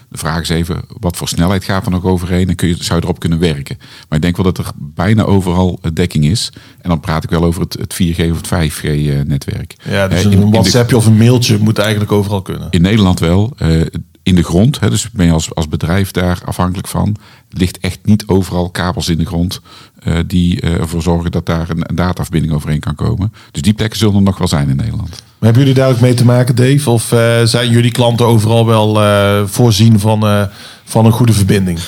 De 0.09 0.17
vraag 0.19 0.41
is 0.41 0.49
even, 0.49 0.81
wat 0.99 1.17
voor 1.17 1.27
snelheid 1.27 1.63
gaat 1.63 1.85
er 1.85 1.91
nog 1.91 2.03
overheen 2.03 2.49
en 2.49 2.55
kun 2.55 2.67
je, 2.67 2.75
zou 2.79 2.99
je 2.99 3.05
erop 3.05 3.19
kunnen 3.19 3.39
werken? 3.39 3.77
Maar 3.79 4.17
ik 4.17 4.21
denk 4.21 4.35
wel 4.37 4.45
dat 4.53 4.57
er 4.57 4.71
bijna 4.75 5.23
overal 5.23 5.79
eh, 5.81 5.91
dekking 5.93 6.25
is. 6.25 6.49
En 6.81 6.89
dan 6.89 6.99
praat 6.99 7.23
ik 7.23 7.29
wel 7.29 7.43
over 7.43 7.61
het, 7.61 7.73
het 7.79 7.93
4G 7.93 8.31
of 8.31 8.37
het 8.37 8.47
5G-netwerk. 8.71 9.75
Ja, 9.89 10.07
dus 10.07 10.25
Eh, 10.25 10.31
een 10.31 10.51
WhatsAppje 10.51 10.97
of 10.97 11.05
een 11.05 11.17
mailtje 11.17 11.57
moet 11.57 11.77
eigenlijk 11.77 12.11
overal 12.11 12.41
kunnen. 12.41 12.67
in 12.71 12.81
Nederland 12.81 13.19
wel. 13.19 13.53
eh, 13.57 13.81
in 14.23 14.35
de 14.35 14.43
grond, 14.43 14.79
hè, 14.79 14.89
dus 14.89 15.09
ben 15.11 15.25
je 15.25 15.31
als, 15.31 15.55
als 15.55 15.67
bedrijf 15.67 16.11
daar 16.11 16.41
afhankelijk 16.45 16.87
van. 16.87 17.15
ligt 17.49 17.77
echt 17.79 17.99
niet 18.03 18.23
overal 18.27 18.69
kabels 18.69 19.09
in 19.09 19.17
de 19.17 19.25
grond 19.25 19.61
eh, 20.03 20.17
die 20.27 20.61
eh, 20.61 20.73
ervoor 20.73 21.01
zorgen 21.01 21.31
dat 21.31 21.45
daar 21.45 21.69
een, 21.69 21.89
een 21.89 21.95
dataverbinding 21.95 22.53
overheen 22.53 22.79
kan 22.79 22.95
komen. 22.95 23.33
Dus 23.51 23.61
die 23.61 23.73
plekken 23.73 23.99
zullen 23.99 24.15
er 24.15 24.21
nog 24.21 24.37
wel 24.37 24.47
zijn 24.47 24.69
in 24.69 24.75
Nederland. 24.75 25.09
Maar 25.09 25.51
hebben 25.51 25.61
jullie 25.61 25.73
daar 25.73 25.89
ook 25.89 25.99
mee 25.99 26.13
te 26.13 26.25
maken, 26.25 26.55
Dave? 26.55 26.89
Of 26.89 27.11
eh, 27.11 27.43
zijn 27.43 27.69
jullie 27.69 27.91
klanten 27.91 28.25
overal 28.25 28.65
wel 28.65 29.01
eh, 29.01 29.43
voorzien 29.45 29.99
van, 29.99 30.25
eh, 30.25 30.43
van 30.83 31.05
een 31.05 31.11
goede 31.11 31.33
verbinding? 31.33 31.79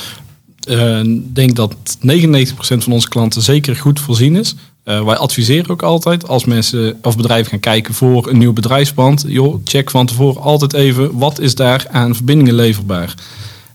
Eh, 0.67 0.99
Ik 1.03 1.35
denk 1.35 1.55
dat 1.55 1.75
99% 1.99 2.83
van 2.83 2.93
onze 2.93 3.09
klanten 3.09 3.41
zeker 3.41 3.75
goed 3.75 3.99
voorzien 3.99 4.35
is. 4.35 4.55
Eh, 4.85 5.03
wij 5.03 5.15
adviseren 5.15 5.69
ook 5.69 5.83
altijd 5.83 6.27
als 6.27 6.45
mensen 6.45 6.97
of 7.01 7.17
bedrijven 7.17 7.49
gaan 7.51 7.59
kijken 7.59 7.93
voor 7.93 8.29
een 8.29 8.37
nieuw 8.37 8.53
bedrijfspand. 8.53 9.25
Joh, 9.27 9.61
check 9.63 9.91
van 9.91 10.05
tevoren 10.05 10.41
altijd 10.41 10.73
even 10.73 11.17
wat 11.17 11.39
is 11.39 11.55
daar 11.55 11.85
aan 11.91 12.15
verbindingen 12.15 12.53
leverbaar. 12.53 13.13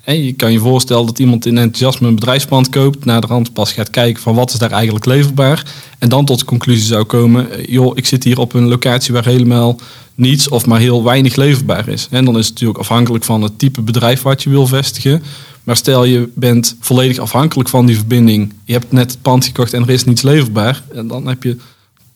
En 0.04 0.24
je 0.24 0.32
kan 0.32 0.52
je 0.52 0.58
voorstellen 0.58 1.06
dat 1.06 1.18
iemand 1.18 1.46
in 1.46 1.58
enthousiasme 1.58 2.08
een 2.08 2.14
bedrijfspand 2.14 2.68
koopt, 2.68 3.04
naar 3.04 3.20
de 3.20 3.26
rand 3.26 3.52
pas 3.52 3.72
gaat 3.72 3.90
kijken 3.90 4.22
van 4.22 4.34
wat 4.34 4.52
is 4.52 4.58
daar 4.58 4.70
eigenlijk 4.70 5.04
leverbaar. 5.04 5.64
En 5.98 6.08
dan 6.08 6.24
tot 6.24 6.38
de 6.38 6.44
conclusie 6.44 6.86
zou 6.86 7.04
komen, 7.04 7.52
eh, 7.52 7.66
joh, 7.66 7.96
ik 7.96 8.06
zit 8.06 8.24
hier 8.24 8.38
op 8.38 8.52
een 8.52 8.68
locatie 8.68 9.14
waar 9.14 9.24
helemaal 9.24 9.80
niets 10.14 10.48
of 10.48 10.66
maar 10.66 10.80
heel 10.80 11.04
weinig 11.04 11.36
leverbaar 11.36 11.88
is. 11.88 12.08
En 12.10 12.24
dan 12.24 12.38
is 12.38 12.44
het 12.44 12.52
natuurlijk 12.52 12.78
afhankelijk 12.78 13.24
van 13.24 13.42
het 13.42 13.58
type 13.58 13.82
bedrijf 13.82 14.22
wat 14.22 14.42
je 14.42 14.50
wil 14.50 14.66
vestigen. 14.66 15.22
Maar 15.70 15.78
stel 15.78 16.04
je 16.04 16.30
bent 16.34 16.76
volledig 16.80 17.18
afhankelijk 17.18 17.68
van 17.68 17.86
die 17.86 17.96
verbinding. 17.96 18.52
Je 18.64 18.72
hebt 18.72 18.92
net 18.92 19.10
het 19.10 19.22
pand 19.22 19.44
gekocht 19.44 19.72
en 19.72 19.82
er 19.82 19.90
is 19.90 20.04
niets 20.04 20.22
leverbaar. 20.22 20.82
En 20.94 21.06
dan 21.06 21.28
heb 21.28 21.42
je 21.42 21.56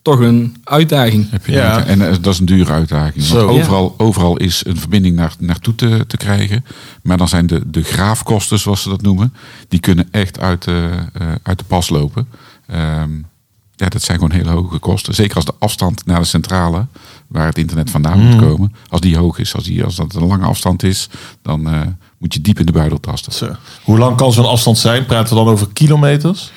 toch 0.02 0.18
een 0.18 0.56
uitdaging. 0.64 1.30
Heb 1.30 1.46
je 1.46 1.52
Ja. 1.52 1.84
En 1.84 2.00
eh, 2.08 2.14
dat 2.20 2.32
is 2.32 2.38
een 2.38 2.46
dure 2.46 2.72
uitdaging. 2.72 3.28
Want 3.28 3.48
overal, 3.48 3.94
overal 3.98 4.36
is 4.36 4.62
een 4.66 4.76
verbinding 4.76 5.16
naar, 5.16 5.34
naartoe 5.38 5.74
te, 5.74 6.04
te 6.06 6.16
krijgen. 6.16 6.64
Maar 7.02 7.16
dan 7.16 7.28
zijn 7.28 7.46
de, 7.46 7.70
de 7.70 7.82
graafkosten, 7.82 8.58
zoals 8.58 8.82
ze 8.82 8.88
dat 8.88 9.02
noemen, 9.02 9.34
die 9.68 9.80
kunnen 9.80 10.08
echt 10.10 10.38
uit 10.38 10.62
de, 10.62 10.90
eh, 11.12 11.26
uit 11.42 11.58
de 11.58 11.64
pas 11.64 11.88
lopen. 11.88 12.28
Ehm, 12.66 13.10
ja, 13.76 13.88
dat 13.88 14.02
zijn 14.02 14.18
gewoon 14.18 14.36
hele 14.36 14.50
hoge 14.50 14.78
kosten. 14.78 15.14
Zeker 15.14 15.36
als 15.36 15.44
de 15.44 15.54
afstand 15.58 16.06
naar 16.06 16.20
de 16.20 16.26
centrale, 16.26 16.86
waar 17.26 17.46
het 17.46 17.58
internet 17.58 17.90
vandaan 17.90 18.20
moet 18.20 18.40
komen, 18.40 18.74
als 18.88 19.00
die 19.00 19.16
hoog 19.16 19.38
is, 19.38 19.54
als, 19.54 19.64
die, 19.64 19.84
als 19.84 19.96
dat 19.96 20.14
een 20.14 20.26
lange 20.26 20.46
afstand 20.46 20.82
is, 20.82 21.08
dan 21.42 21.68
eh, 21.68 21.80
moet 22.24 22.34
je 22.34 22.40
diep 22.40 22.58
in 22.58 22.66
de 22.66 22.72
buidel 22.72 23.00
tasten. 23.00 23.32
Zo. 23.32 23.56
Hoe 23.82 23.98
lang 23.98 24.16
kan 24.16 24.32
zo'n 24.32 24.48
afstand 24.48 24.78
zijn? 24.78 25.06
Praten 25.06 25.36
we 25.36 25.44
dan 25.44 25.52
over 25.52 25.66
kilometers? 25.72 26.50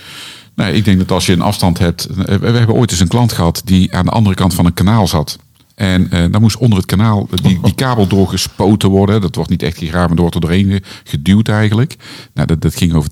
Nee, 0.55 0.73
ik 0.73 0.85
denk 0.85 0.97
dat 0.97 1.11
als 1.11 1.25
je 1.25 1.33
een 1.33 1.41
afstand 1.41 1.77
hebt. 1.77 2.07
we 2.15 2.47
hebben 2.57 2.75
ooit 2.75 2.91
eens 2.91 2.99
een 2.99 3.07
klant 3.07 3.31
gehad 3.31 3.61
die 3.65 3.95
aan 3.95 4.05
de 4.05 4.11
andere 4.11 4.35
kant 4.35 4.53
van 4.53 4.65
een 4.65 4.73
kanaal 4.73 5.07
zat. 5.07 5.37
En 5.77 6.11
eh, 6.11 6.25
dan 6.31 6.41
moest 6.41 6.57
onder 6.57 6.77
het 6.77 6.87
kanaal 6.87 7.27
die, 7.41 7.59
die 7.63 7.75
kabel 7.75 8.07
doorgespoten 8.07 8.89
worden. 8.89 9.21
Dat 9.21 9.35
wordt 9.35 9.49
niet 9.49 9.63
echt 9.63 9.77
gegraven, 9.77 10.01
maar 10.07 10.15
er 10.15 10.21
wordt 10.21 10.35
er 10.35 10.41
doorheen 10.41 10.71
ge- 10.71 10.81
geduwd 11.03 11.47
eigenlijk. 11.47 11.95
Nou, 12.33 12.47
dat, 12.47 12.61
dat 12.61 12.75
ging 12.75 12.93
over 12.93 13.09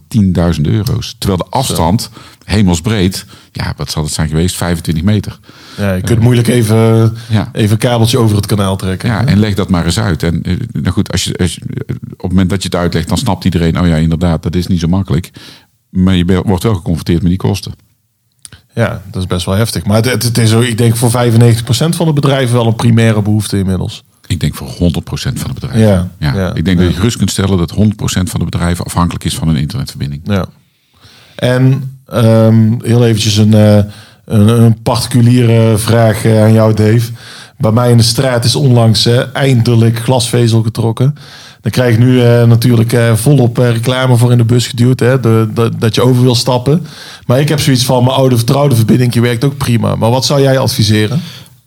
10.000 0.56 0.62
euro's. 0.62 1.16
Terwijl 1.18 1.40
de 1.44 1.50
afstand, 1.50 2.10
hemelsbreed, 2.44 3.26
ja, 3.52 3.74
wat 3.78 3.92
zal 3.92 4.04
het 4.04 4.14
zijn 4.14 4.28
geweest? 4.28 4.56
25 4.56 5.04
meter. 5.04 5.40
Ja, 5.78 5.94
je 5.94 6.02
kunt 6.02 6.20
moeilijk 6.20 6.48
even, 6.48 7.14
Ja. 7.30 7.50
even 7.54 7.72
een 7.72 7.78
kabeltje 7.78 8.18
over 8.18 8.36
het 8.36 8.46
kanaal 8.46 8.76
trekken. 8.76 9.10
Ja, 9.10 9.26
en 9.26 9.40
leg 9.40 9.54
dat 9.56 9.70
maar 9.70 9.86
eens 9.86 10.00
uit. 10.00 10.24
En 10.24 10.44
eh, 10.44 10.56
nou 10.72 10.90
goed, 10.94 11.12
als 11.12 11.24
je, 11.24 11.38
als 11.38 11.56
je- 11.56 11.62
op 12.12 12.22
het 12.22 12.30
moment 12.32 12.50
dat 12.50 12.62
je 12.62 12.68
het 12.70 12.78
uitlegt, 12.78 13.08
dan 13.10 13.18
snapt 13.18 13.46
iedereen, 13.46 13.80
oh 13.80 13.88
ja, 13.88 13.96
inderdaad, 13.96 14.44
dat 14.44 14.56
is 14.56 14.68
niet 14.68 14.80
zo 14.80 14.88
makkelijk. 14.88 15.32
Maar 15.90 16.16
je 16.16 16.42
wordt 16.46 16.64
wel 16.64 16.76
geconfronteerd 16.76 17.22
met 17.22 17.30
die 17.30 17.40
kosten. 17.40 17.74
Ja, 18.76 19.02
dat 19.12 19.22
is 19.22 19.28
best 19.28 19.46
wel 19.46 19.56
heftig. 19.56 19.86
Maar 19.86 20.04
het, 20.04 20.24
het 20.24 20.38
is 20.38 20.54
ook, 20.54 20.64
ik 20.64 20.78
denk 20.78 20.96
voor 20.96 21.12
95% 21.12 21.12
van 21.90 22.06
de 22.06 22.14
bedrijven 22.14 22.56
wel 22.56 22.68
een 22.68 22.76
primaire 22.76 23.22
behoefte 23.22 23.58
inmiddels. 23.58 24.04
Ik 24.28 24.40
denk 24.40 24.56
voor 24.56 24.68
100% 24.68 24.76
van 25.14 25.34
de 25.34 25.54
bedrijven. 25.54 26.12
Ja, 26.18 26.34
ja, 26.34 26.54
ik 26.54 26.66
denk 26.66 26.78
ja. 26.78 26.84
dat 26.84 26.94
je 26.94 26.98
gerust 26.98 27.18
kunt 27.18 27.32
stellen 27.32 27.58
dat 27.58 27.74
100% 27.74 27.78
van 28.06 28.40
de 28.40 28.46
bedrijven 28.46 28.86
afhankelijk 28.86 29.24
is 29.24 29.36
van 29.36 29.48
een 29.48 29.56
internetverbinding. 29.56 30.22
Ja. 30.24 30.46
En 31.36 31.98
ehm, 32.08 32.74
heel 32.82 33.06
eventjes 33.06 33.38
een, 33.38 33.54
eh, 33.54 33.76
een, 34.26 34.48
een 34.48 34.82
particuliere 34.82 35.78
vraag 35.78 36.26
eh, 36.26 36.44
aan 36.44 36.54
jou, 36.54 36.74
Dave. 36.74 37.12
Bij 37.58 37.72
mij 37.72 37.92
in 37.92 37.98
de 37.98 38.04
straat 38.04 38.44
is 38.46 38.56
onlangs 38.56 39.10
eindelijk 39.34 39.98
glasvezel 40.00 40.62
getrokken. 40.62 41.16
Dan 41.62 41.72
krijg 41.72 41.94
ik 41.94 42.00
nu 42.00 42.22
eh, 42.22 42.44
natuurlijk 42.44 42.94
eh, 42.94 43.14
volop 43.14 43.60
eh, 43.60 43.72
reclame 43.72 44.16
voor 44.18 44.32
in 44.32 44.38
de 44.38 44.44
bus 44.44 44.68
geduwd. 44.68 45.00
Hè, 45.00 45.20
de- 45.20 45.72
dat 45.80 45.96
je 45.96 46.02
over 46.02 46.22
wil 46.22 46.36
stappen. 46.36 46.86
Maar 47.26 47.40
ik 47.40 47.50
heb 47.50 47.60
zoiets 47.60 47.86
van, 47.86 48.04
mijn 48.04 48.16
oude 48.16 48.36
vertrouwde 48.38 48.76
verbinding 48.76 49.14
werkt 49.14 49.44
ook 49.44 49.58
prima. 49.58 49.96
Maar 49.96 50.10
wat 50.10 50.26
zou 50.26 50.42
jij 50.42 50.58
adviseren? 50.58 51.22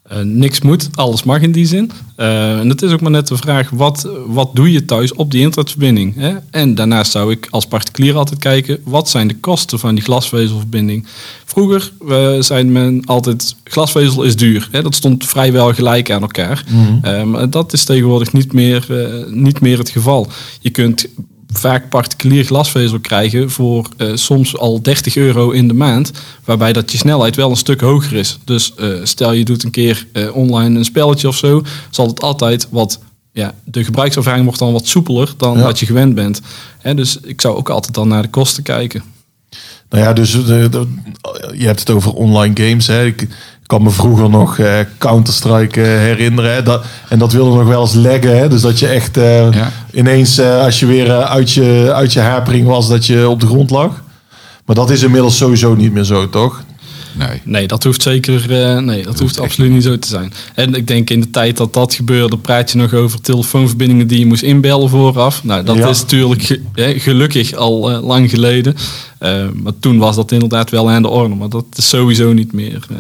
Eh, 0.09 0.21
niks 0.21 0.61
moet, 0.61 0.89
alles 0.95 1.23
mag 1.23 1.41
in 1.41 1.53
die 1.53 1.67
zin. 1.67 1.91
Eh, 2.17 2.59
en 2.59 2.69
het 2.69 2.83
is 2.83 2.93
ook 2.93 3.01
maar 3.01 3.11
net 3.11 3.27
de 3.29 3.37
vraag, 3.37 3.71
wat, 3.71 4.09
wat 4.27 4.51
doe 4.55 4.73
je 4.73 4.85
thuis 4.85 5.15
op 5.15 5.31
die 5.31 5.41
internetverbinding? 5.41 6.15
Hè? 6.15 6.35
En 6.51 6.75
daarnaast 6.75 7.13
zou 7.13 7.31
ik 7.31 7.47
als 7.51 7.67
particulier 7.67 8.17
altijd 8.17 8.41
kijken, 8.41 8.79
wat 8.85 9.09
zijn 9.09 9.29
de 9.29 9.37
kosten 9.37 9.79
van 9.79 9.95
die 9.95 10.05
glasvezelverbinding? 10.05 11.07
Vroeger 11.45 11.93
zei 12.39 12.65
men 12.65 13.03
altijd, 13.05 13.57
glasvezel 13.65 14.23
is 14.23 14.37
duur. 14.37 14.69
Hè? 14.71 14.83
Dat 14.83 14.95
stond 14.95 15.27
vrijwel 15.27 15.75
gelijk 15.75 16.11
aan 16.11 16.23
elkaar. 16.23 16.65
Eh, 17.03 17.23
maar 17.23 17.51
dat 17.51 17.73
is 17.73 17.85
tegenwoordig 17.85 18.33
niet 18.33 18.53
meer, 18.53 18.87
niet 19.31 19.61
meer 19.61 19.79
het 19.79 19.91
geval. 19.91 20.27
Je 20.61 20.71
kunt 20.71 21.09
vaak 21.53 21.89
particulier 21.89 22.45
glasvezel 22.45 23.01
krijgen 23.01 23.51
voor 23.51 23.89
eh, 23.97 24.11
soms 24.15 24.57
al 24.57 24.83
30 24.83 25.17
euro 25.17 25.51
in 25.51 25.69
de 25.69 25.75
maand. 25.75 26.11
Waarbij 26.45 26.73
dat 26.73 26.93
je 26.93 26.99
snelheid 26.99 27.37
wel 27.37 27.51
een 27.51 27.57
stuk 27.57 27.81
hoger 27.81 28.13
is. 28.17 28.39
Dus 28.45 28.75
eh, 28.75 28.89
stel 29.03 29.33
je 29.33 29.45
doet 29.45 29.65
een 29.65 29.71
keer 29.71 30.07
eh, 30.13 30.37
online 30.37 30.79
een 30.79 30.85
spelletje 30.85 31.29
of 31.29 31.37
zo. 31.37 31.63
Zal 31.91 32.07
het 32.07 32.21
altijd 32.23 32.67
wat... 32.71 32.99
Ja, 33.33 33.55
de 33.65 33.85
gebruikservaring 33.85 34.45
wordt 34.45 34.59
dan 34.59 34.73
wat 34.73 34.87
soepeler 34.87 35.33
dan 35.37 35.57
Ja. 35.59 35.63
wat 35.65 35.79
je 35.79 35.87
gewend 35.87 36.15
bent. 36.15 36.41
Hè, 36.79 36.95
dus 36.95 37.19
ik 37.21 37.41
zou 37.41 37.57
ook 37.57 37.69
altijd 37.71 37.95
dan 37.95 38.09
naar 38.09 38.23
de 38.23 38.29
kosten 38.29 38.63
kijken. 38.63 39.03
Nou 39.91 40.05
ja, 40.05 40.13
dus 40.13 40.31
de- 40.33 40.87
je 41.57 41.67
hebt 41.67 41.79
het 41.81 41.91
over 41.91 42.13
online 42.13 42.55
games. 42.69 42.87
Hè. 42.87 43.05
Ik 43.05 43.27
kan 43.69 43.83
me 43.83 43.91
vroeger 43.91 44.31
nog 44.31 44.59
eh, 44.59 44.79
Counter-Strike 44.99 45.81
eh, 45.83 45.87
herinneren. 45.87 46.55
Hè. 46.55 46.63
Dat, 46.63 46.85
en 47.09 47.19
dat 47.19 47.33
wilde 47.33 47.57
nog 47.57 47.67
wel 47.67 47.81
eens 47.81 47.93
leggen. 47.95 48.39
Hè. 48.39 48.49
Dus 48.49 48.61
dat 48.61 48.79
je 48.79 48.87
echt 48.87 49.17
eh, 49.17 49.53
Ja. 49.53 49.73
ineens, 49.93 50.39
eh, 50.39 50.63
als 50.65 50.81
je 50.81 50.87
weer 50.87 51.13
uit, 51.25 51.51
je, 51.53 51.91
uit 51.95 52.13
je 52.13 52.21
hapering 52.21 52.67
was, 52.67 52.89
dat 52.89 53.07
je 53.07 53.29
op 53.29 53.41
de 53.41 53.47
grond 53.47 53.71
lag. 53.71 54.03
Maar 54.67 54.77
dat 54.77 54.91
is 54.91 55.03
inmiddels 55.03 55.37
sowieso 55.37 55.75
niet 55.75 55.93
meer 55.93 56.05
zo, 56.05 56.29
toch? 56.29 56.63
Nee. 57.19 57.41
Nee, 57.45 57.67
dat 57.67 57.85
hoeft 57.85 58.03
zeker. 58.03 58.63
eh, 58.63 58.79
nee, 58.79 59.03
dat, 59.03 59.19
hoeft 59.19 59.41
absoluut 59.41 59.71
niet 59.71 59.83
zo 59.83 59.99
te 59.99 60.09
zijn. 60.09 60.33
En 60.55 60.75
ik 60.75 60.87
denk 60.87 61.11
in 61.11 61.21
de 61.21 61.31
tijd 61.31 61.57
dat 61.57 61.75
dat 61.75 61.95
gebeurde, 61.95 62.39
praat 62.39 62.71
je 62.71 62.79
nog 62.79 62.95
over 62.95 63.21
telefoonverbindingen 63.21 64.07
die 64.07 64.19
je 64.19 64.27
moest 64.27 64.43
inbellen 64.43 64.89
vooraf. 64.89 65.45
Nou, 65.45 65.65
dat 65.65 65.77
Ja. 65.77 65.89
is 65.89 66.01
natuurlijk 66.01 66.43
ge- 66.43 66.63
hè, 66.75 66.99
gelukkig 66.99 67.53
al 67.55 67.91
lang 68.03 68.31
geleden. 68.31 68.75
Maar 69.63 69.73
toen 69.81 69.99
was 69.99 70.17
dat 70.17 70.33
inderdaad 70.33 70.71
wel 70.71 70.91
aan 70.91 71.03
de 71.03 71.09
orde. 71.09 71.35
Maar 71.35 71.49
dat 71.49 71.65
is 71.77 71.89
sowieso 71.89 72.33
niet 72.33 72.53
meer. 72.53 72.87
eh. 72.91 72.97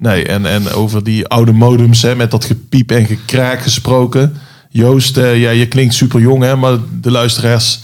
Nee, 0.00 0.24
en, 0.24 0.46
en 0.46 0.72
over 0.72 1.04
die 1.04 1.26
oude 1.26 1.52
modems 1.52 2.02
hè, 2.02 2.16
met 2.16 2.30
dat 2.30 2.44
gepiep 2.44 2.90
en 2.90 3.06
gekraak 3.06 3.62
gesproken. 3.62 4.36
Joost, 4.70 5.16
eh, 5.16 5.40
ja, 5.40 5.50
je 5.50 5.66
klinkt 5.66 5.94
super 5.94 6.20
jong, 6.20 6.42
hè, 6.42 6.56
maar 6.56 6.78
de 7.00 7.10
luisteraars 7.10 7.80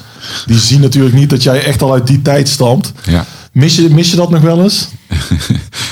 die 0.47 0.59
zien 0.59 0.81
natuurlijk 0.81 1.15
niet 1.15 1.31
dat 1.31 1.43
jij 1.43 1.65
echt 1.65 1.83
al 1.83 1.93
uit 1.93 2.07
die 2.07 2.23
tijd 2.23 2.49
stamt. 2.49 2.93
Ja. 3.05 3.27
Mis 3.53 3.77
je, 3.77 3.89
mis 3.91 4.11
je 4.11 4.17
dat 4.17 4.31
nog 4.31 4.41
wel 4.41 4.63
eens? 4.63 4.89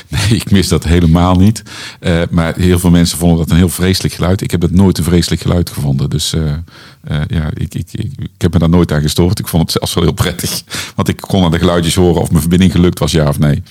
Nee, 0.09 0.40
ik 0.40 0.50
mis 0.50 0.69
dat 0.69 0.85
helemaal 0.85 1.35
niet. 1.35 1.62
Eh, 2.00 2.23
maar 2.31 2.54
heel 2.57 2.78
veel 2.78 2.90
mensen 2.90 3.19
vonden 3.19 3.38
dat 3.38 3.50
een 3.50 3.57
heel 3.57 3.69
vreselijk 3.69 4.14
geluid. 4.14 4.40
Ik 4.40 4.50
heb 4.50 4.61
dat 4.61 4.71
nooit 4.71 4.99
een 4.99 5.04
vreselijk 5.04 5.40
geluid 5.40 5.71
gevonden. 5.71 6.11
Dus 6.11 6.33
eh, 6.33 7.21
ja, 7.26 7.50
ik, 7.54 7.75
ik, 7.75 7.87
ik, 7.93 8.12
ik 8.16 8.31
heb 8.38 8.52
me 8.52 8.59
daar 8.59 8.69
nooit 8.69 8.93
aan 8.93 9.00
gestoord. 9.00 9.38
Ik 9.38 9.49
vond 9.49 9.62
het 9.62 9.73
zelfs 9.73 9.95
wel 9.95 10.04
heel 10.04 10.12
prettig. 10.12 10.62
Want 10.95 11.09
ik 11.09 11.16
kon 11.16 11.45
aan 11.45 11.50
de 11.50 11.59
geluidjes 11.59 11.95
horen 11.95 12.21
of 12.21 12.28
mijn 12.28 12.40
verbinding 12.40 12.73
gelukt 12.73 12.99
was, 12.99 13.12
ja 13.12 13.28
of 13.28 13.38
nee. 13.38 13.62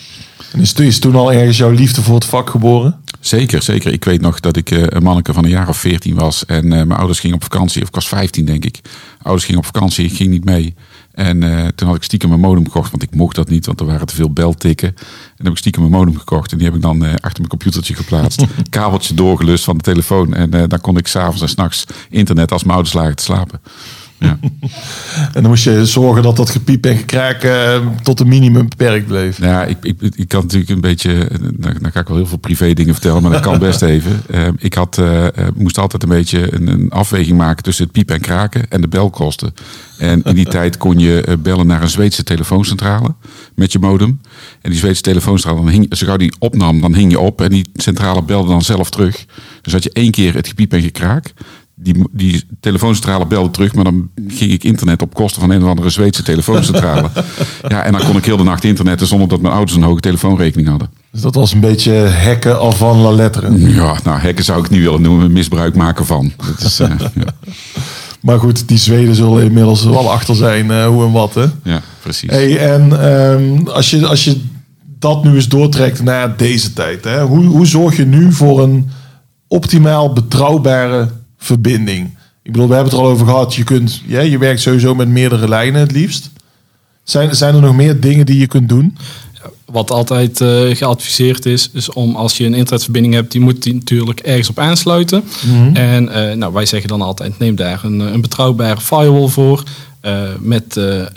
En 0.53 0.60
is, 0.60 0.74
is 0.74 1.00
toen 1.00 1.15
al 1.15 1.33
ergens 1.33 1.57
jouw 1.57 1.72
liefde 1.72 2.01
voor 2.01 2.15
het 2.15 2.25
vak 2.25 2.50
geboren? 2.50 2.95
Zeker, 3.19 3.62
zeker. 3.62 3.93
Ik 3.93 4.03
weet 4.03 4.22
nog 4.22 4.39
dat 4.39 4.57
ik 4.57 4.72
eh, 4.72 4.83
een 4.88 5.03
manneke 5.03 5.33
van 5.33 5.43
een 5.43 5.50
jaar 5.50 5.67
of 5.67 5.77
14 5.77 6.15
was. 6.15 6.45
En 6.45 6.63
eh, 6.63 6.69
mijn 6.69 6.91
ouders 6.91 7.19
gingen 7.19 7.36
op 7.36 7.43
vakantie. 7.43 7.81
Of 7.81 7.88
ik 7.88 7.95
was 7.95 8.07
15, 8.07 8.45
denk 8.45 8.65
ik. 8.65 8.79
Ouders 9.22 9.45
gingen 9.45 9.60
op 9.60 9.65
vakantie, 9.65 10.05
ik 10.05 10.13
ging 10.13 10.29
niet 10.29 10.45
mee. 10.45 10.75
En 11.12 11.43
eh, 11.43 11.67
toen 11.67 11.88
had 11.88 11.95
ik 11.98 12.03
stiekem 12.03 12.29
mijn 12.29 12.41
modem 12.41 12.65
gekocht. 12.65 12.91
Want 12.91 13.03
ik 13.03 13.15
mocht 13.15 13.36
dat 13.36 13.50
niet, 13.50 13.65
want 13.65 13.79
er 13.79 13.86
waren 13.86 14.07
te 14.07 14.15
veel 14.15 14.29
beltikken. 14.29 14.88
En 14.88 14.95
dan 15.36 15.45
heb 15.45 15.53
ik 15.53 15.57
stiekem 15.57 15.81
mijn 15.81 15.93
modem 15.93 16.17
gekocht. 16.17 16.51
En 16.51 16.57
die 16.57 16.67
heb 16.67 16.75
ik 16.75 16.81
dan 16.81 17.01
achter 17.01 17.38
mijn 17.38 17.48
computertje 17.48 17.93
geplaatst. 17.93 18.45
Kabeltje 18.69 19.13
doorgelust 19.13 19.63
van 19.63 19.77
de 19.77 19.83
telefoon. 19.83 20.33
En 20.33 20.50
dan 20.50 20.81
kon 20.81 20.98
ik 20.98 21.07
s'avonds 21.07 21.41
en 21.41 21.50
s'nachts 21.50 21.86
internet 22.10 22.51
als 22.51 22.63
mijn 22.63 22.75
ouders 22.75 22.95
lagen 22.95 23.15
te 23.15 23.24
slapen. 23.24 23.62
Ja. 24.23 24.39
En 25.33 25.41
dan 25.41 25.47
moest 25.47 25.63
je 25.63 25.85
zorgen 25.85 26.23
dat 26.23 26.35
dat 26.35 26.49
gepiep 26.49 26.85
en 26.85 26.97
gekraak 26.97 27.43
eh, 27.43 27.79
tot 28.03 28.19
een 28.19 28.27
minimum 28.27 28.69
beperkt 28.69 29.07
bleef. 29.07 29.39
Nou 29.39 29.51
Ja, 29.51 29.63
ik, 29.63 29.77
ik, 29.81 30.15
ik 30.15 30.27
kan 30.27 30.41
natuurlijk 30.41 30.71
een 30.71 30.81
beetje. 30.81 31.27
Dan, 31.41 31.75
dan 31.81 31.91
ga 31.91 31.99
ik 31.99 32.07
wel 32.07 32.17
heel 32.17 32.25
veel 32.25 32.37
privé 32.37 32.73
dingen 32.73 32.93
vertellen, 32.93 33.21
maar 33.21 33.31
dat 33.31 33.41
kan 33.41 33.59
best 33.59 33.81
even. 33.93 34.21
Eh, 34.29 34.47
ik 34.57 34.73
had, 34.73 34.97
eh, 34.97 35.25
eh, 35.25 35.47
moest 35.55 35.77
altijd 35.77 36.03
een 36.03 36.09
beetje 36.09 36.53
een, 36.53 36.67
een 36.67 36.89
afweging 36.89 37.37
maken 37.37 37.63
tussen 37.63 37.83
het 37.83 37.93
piepen 37.93 38.15
en 38.15 38.21
kraken 38.21 38.69
en 38.69 38.81
de 38.81 38.87
belkosten. 38.87 39.53
En 39.97 40.23
in 40.23 40.35
die 40.35 40.45
tijd 40.45 40.77
kon 40.77 40.99
je 40.99 41.37
bellen 41.39 41.67
naar 41.67 41.81
een 41.81 41.89
Zweedse 41.89 42.23
telefooncentrale 42.23 43.13
met 43.55 43.71
je 43.71 43.79
modem. 43.79 44.21
En 44.61 44.69
die 44.69 44.79
Zweedse 44.79 45.01
telefooncentrale, 45.01 45.63
dan 45.63 45.73
hing, 45.73 45.89
als 45.89 46.17
die 46.17 46.33
opnam, 46.39 46.81
dan 46.81 46.95
hing 46.95 47.11
je 47.11 47.19
op 47.19 47.41
en 47.41 47.49
die 47.49 47.65
centrale 47.73 48.23
belde 48.23 48.47
dan 48.47 48.61
zelf 48.61 48.89
terug. 48.89 49.25
Dus 49.61 49.73
had 49.73 49.83
je 49.83 49.91
één 49.93 50.11
keer 50.11 50.33
het 50.33 50.47
gepiep 50.47 50.73
en 50.73 50.81
gekraak. 50.81 51.33
Die, 51.83 52.07
die 52.11 52.43
telefooncentrale 52.59 53.25
belde 53.25 53.51
terug, 53.51 53.73
maar 53.73 53.83
dan 53.83 54.09
ging 54.27 54.51
ik 54.51 54.63
internet 54.63 55.01
op 55.01 55.13
kosten 55.13 55.41
van 55.41 55.49
een 55.49 55.63
of 55.63 55.69
andere 55.69 55.89
Zweedse 55.89 56.23
telefooncentrale. 56.23 57.09
ja, 57.67 57.83
en 57.83 57.91
dan 57.91 58.05
kon 58.05 58.17
ik 58.17 58.25
heel 58.25 58.37
de 58.37 58.43
nacht 58.43 58.63
internetten 58.63 59.07
zonder 59.07 59.27
dat 59.27 59.41
mijn 59.41 59.53
ouders 59.53 59.77
een 59.77 59.83
hoge 59.83 59.99
telefoonrekening 59.99 60.67
hadden. 60.67 60.89
Dus 61.11 61.21
dat 61.21 61.35
was 61.35 61.53
een 61.53 61.59
beetje 61.59 62.07
hacken 62.07 62.59
al 62.59 62.71
van 62.71 62.97
la 62.97 63.11
lettre. 63.11 63.57
Ja, 63.57 63.97
nou, 64.03 64.19
hacken 64.19 64.43
zou 64.43 64.63
ik 64.63 64.69
niet 64.69 64.81
willen 64.81 65.01
noemen, 65.01 65.31
misbruik 65.31 65.75
maken 65.75 66.05
van. 66.05 66.31
Dat 66.37 66.61
is, 66.61 66.79
eh, 66.79 66.89
ja, 67.13 67.53
Maar 68.21 68.39
goed, 68.39 68.67
die 68.67 68.77
Zweden 68.77 69.15
zullen 69.15 69.43
inmiddels 69.43 69.83
wel 69.83 70.11
achter 70.11 70.35
zijn 70.35 70.71
eh, 70.71 70.85
hoe 70.85 71.05
en 71.05 71.11
wat. 71.11 71.33
Hè? 71.33 71.45
ja, 71.63 71.81
precies. 72.01 72.29
Hey, 72.29 72.57
en 72.57 73.01
ehm, 73.01 73.67
als, 73.67 73.89
je, 73.89 74.07
als 74.07 74.23
je 74.23 74.41
dat 74.99 75.23
nu 75.23 75.35
eens 75.35 75.47
doortrekt 75.47 76.03
naar 76.03 76.37
deze 76.37 76.73
tijd, 76.73 77.03
hè, 77.03 77.23
hoe, 77.23 77.45
hoe 77.45 77.65
zorg 77.65 77.97
je 77.97 78.05
nu 78.05 78.31
voor 78.31 78.63
een 78.63 78.89
optimaal 79.47 80.13
betrouwbare 80.13 81.09
verbinding? 81.43 82.05
Ik 82.43 82.51
bedoel, 82.51 82.67
we 82.67 82.73
hebben 82.73 82.91
het 82.91 83.01
er 83.01 83.05
al 83.07 83.12
over 83.12 83.25
gehad. 83.25 83.55
Je, 83.55 83.63
kunt, 83.63 84.01
ja, 84.07 84.19
je 84.19 84.38
werkt 84.38 84.62
sowieso 84.62 84.95
met 84.95 85.07
meerdere 85.07 85.47
lijnen 85.50 85.81
het 85.81 85.91
liefst. 85.91 86.29
Zijn, 87.03 87.35
zijn 87.35 87.55
er 87.55 87.62
nog 87.62 87.75
meer 87.75 88.00
dingen 88.00 88.25
die 88.25 88.39
je 88.39 88.47
kunt 88.47 88.69
doen? 88.69 88.97
Wat 89.65 89.91
altijd 89.91 90.41
eh, 90.41 90.75
geadviseerd 90.75 91.45
is, 91.45 91.69
is 91.73 91.89
om 91.89 92.15
als 92.15 92.38
je 92.38 92.45
een 92.45 92.53
internetverbinding 92.53 93.13
hebt, 93.13 93.31
die 93.31 93.41
moet 93.41 93.63
die 93.63 93.73
natuurlijk 93.73 94.19
ergens 94.19 94.50
op 94.50 94.59
aansluiten. 94.59 95.23
En 95.73 96.09
eh, 96.09 96.35
nou, 96.35 96.53
wij 96.53 96.65
zeggen 96.65 96.89
dan 96.89 97.01
altijd, 97.01 97.39
neem 97.39 97.55
daar 97.55 97.81
een, 97.83 98.00
een 98.00 98.21
betrouwbare 98.21 98.81
firewall 98.81 99.27
voor. 99.27 99.63
eh, 100.03 100.21
met 100.39 100.77
eh, 100.77 101.01
eh, 101.01 101.07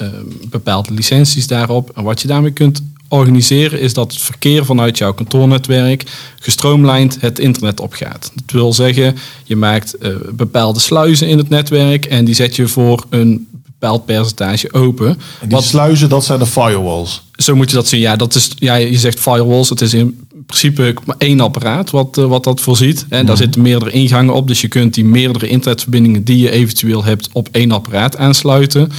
bepaalde 0.51 0.95
licenties 0.95 1.47
daarop. 1.47 1.91
En 1.95 2.03
wat 2.03 2.23
je 2.23 2.29
daarmee 2.29 2.51
kunt 2.51 2.83
organiseren, 3.09 3.81
is 3.81 3.93
dat 3.95 4.13
het 4.13 4.23
verkeer 4.23 4.65
vanuit 4.65 4.99
jouw 4.99 5.15
kantoornetwerk 5.15 6.03
gestroomlijnd 6.41 7.17
het 7.21 7.39
internet 7.39 7.81
opgaat. 7.81 8.31
Dat 8.35 8.51
wil 8.53 8.73
zeggen, 8.73 9.17
je 9.45 9.57
maakt 9.57 9.95
eh, 9.99 10.11
bepaalde 10.33 10.81
sluizen 10.81 11.29
in 11.29 11.39
het 11.39 11.49
netwerk 11.49 12.05
en 12.05 12.25
die 12.25 12.35
zet 12.35 12.57
je 12.57 12.69
voor 12.69 13.05
een 13.11 13.47
bepaald 13.79 14.05
percentage 14.05 14.73
open. 14.73 15.09
En 15.09 15.17
die 15.41 15.49
Wat- 15.51 15.65
sluizen, 15.65 16.09
dat 16.09 16.25
zijn 16.25 16.39
de 16.39 16.47
firewalls. 16.47 17.23
zo 17.37 17.57
moet 17.57 17.71
je 17.71 17.77
dat 17.77 17.87
zien. 17.89 18.01
Ja, 18.01 18.17
dat 18.17 18.35
is, 18.35 18.51
ja, 18.59 18.75
je 18.75 18.99
zegt 18.99 19.21
firewalls. 19.21 19.69
Het 19.69 19.81
is 19.81 19.95
in 19.95 20.21
principe 20.47 20.95
maar 21.05 21.17
één 21.19 21.41
apparaat 21.41 21.91
wat, 21.91 22.19
eh, 22.19 22.25
wat 22.25 22.45
dat 22.45 22.61
voorziet. 22.61 23.07
En 23.09 23.27
daar 23.27 23.37
zitten 23.37 23.63
meerdere 23.63 23.91
ingangen 23.91 24.35
op. 24.35 24.49
Dus 24.49 24.61
je 24.61 24.69
kunt 24.69 24.95
die 24.95 25.05
meerdere 25.05 25.49
internetverbindingen 25.49 26.25
die 26.25 26.39
je 26.39 26.51
eventueel 26.51 27.05
hebt 27.05 27.29
op 27.33 27.49
één 27.53 27.73
apparaat 27.73 28.17
aansluiten. 28.17 28.91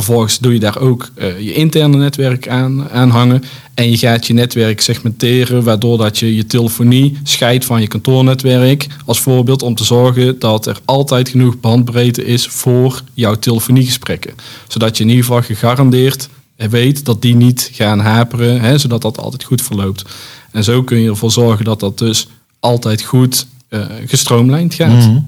Vervolgens 0.00 0.38
doe 0.38 0.52
je 0.52 0.60
daar 0.60 0.78
ook 0.78 1.10
eh, 1.14 1.40
je 1.40 1.52
interne 1.52 1.96
netwerk 1.96 2.48
aan, 2.48 2.90
aan 2.90 3.10
hangen. 3.10 3.42
En 3.74 3.90
je 3.90 3.96
gaat 3.96 4.26
je 4.26 4.32
netwerk 4.32 4.80
segmenteren, 4.80 5.62
waardoor 5.62 5.98
dat 5.98 6.18
je 6.18 6.34
je 6.34 6.46
telefonie 6.46 7.18
scheidt 7.22 7.64
van 7.64 7.80
je 7.80 7.86
kantoornetwerk. 7.86 8.86
Als 9.06 9.20
voorbeeld 9.20 9.62
om 9.62 9.74
te 9.74 9.84
zorgen 9.84 10.38
dat 10.38 10.66
er 10.66 10.80
altijd 10.84 11.28
genoeg 11.28 11.60
bandbreedte 11.60 12.24
is 12.24 12.46
voor 12.46 13.02
jouw 13.14 13.34
telefoniegesprekken. 13.34 14.34
Zodat 14.68 14.96
je 14.96 15.02
in 15.02 15.08
ieder 15.08 15.24
geval 15.24 15.42
gegarandeerd 15.42 16.28
weet 16.56 17.04
dat 17.04 17.22
die 17.22 17.34
niet 17.34 17.70
gaan 17.72 17.98
haperen, 17.98 18.60
hè, 18.60 18.78
zodat 18.78 19.02
dat 19.02 19.18
altijd 19.18 19.44
goed 19.44 19.62
verloopt. 19.62 20.04
En 20.50 20.64
zo 20.64 20.82
kun 20.82 20.98
je 20.98 21.08
ervoor 21.08 21.30
zorgen 21.30 21.64
dat 21.64 21.80
dat 21.80 21.98
dus 21.98 22.28
altijd 22.60 23.02
goed 23.02 23.46
eh, 23.68 23.84
gestroomlijnd 24.06 24.74
gaat. 24.74 25.06
Mhm. 25.06 25.18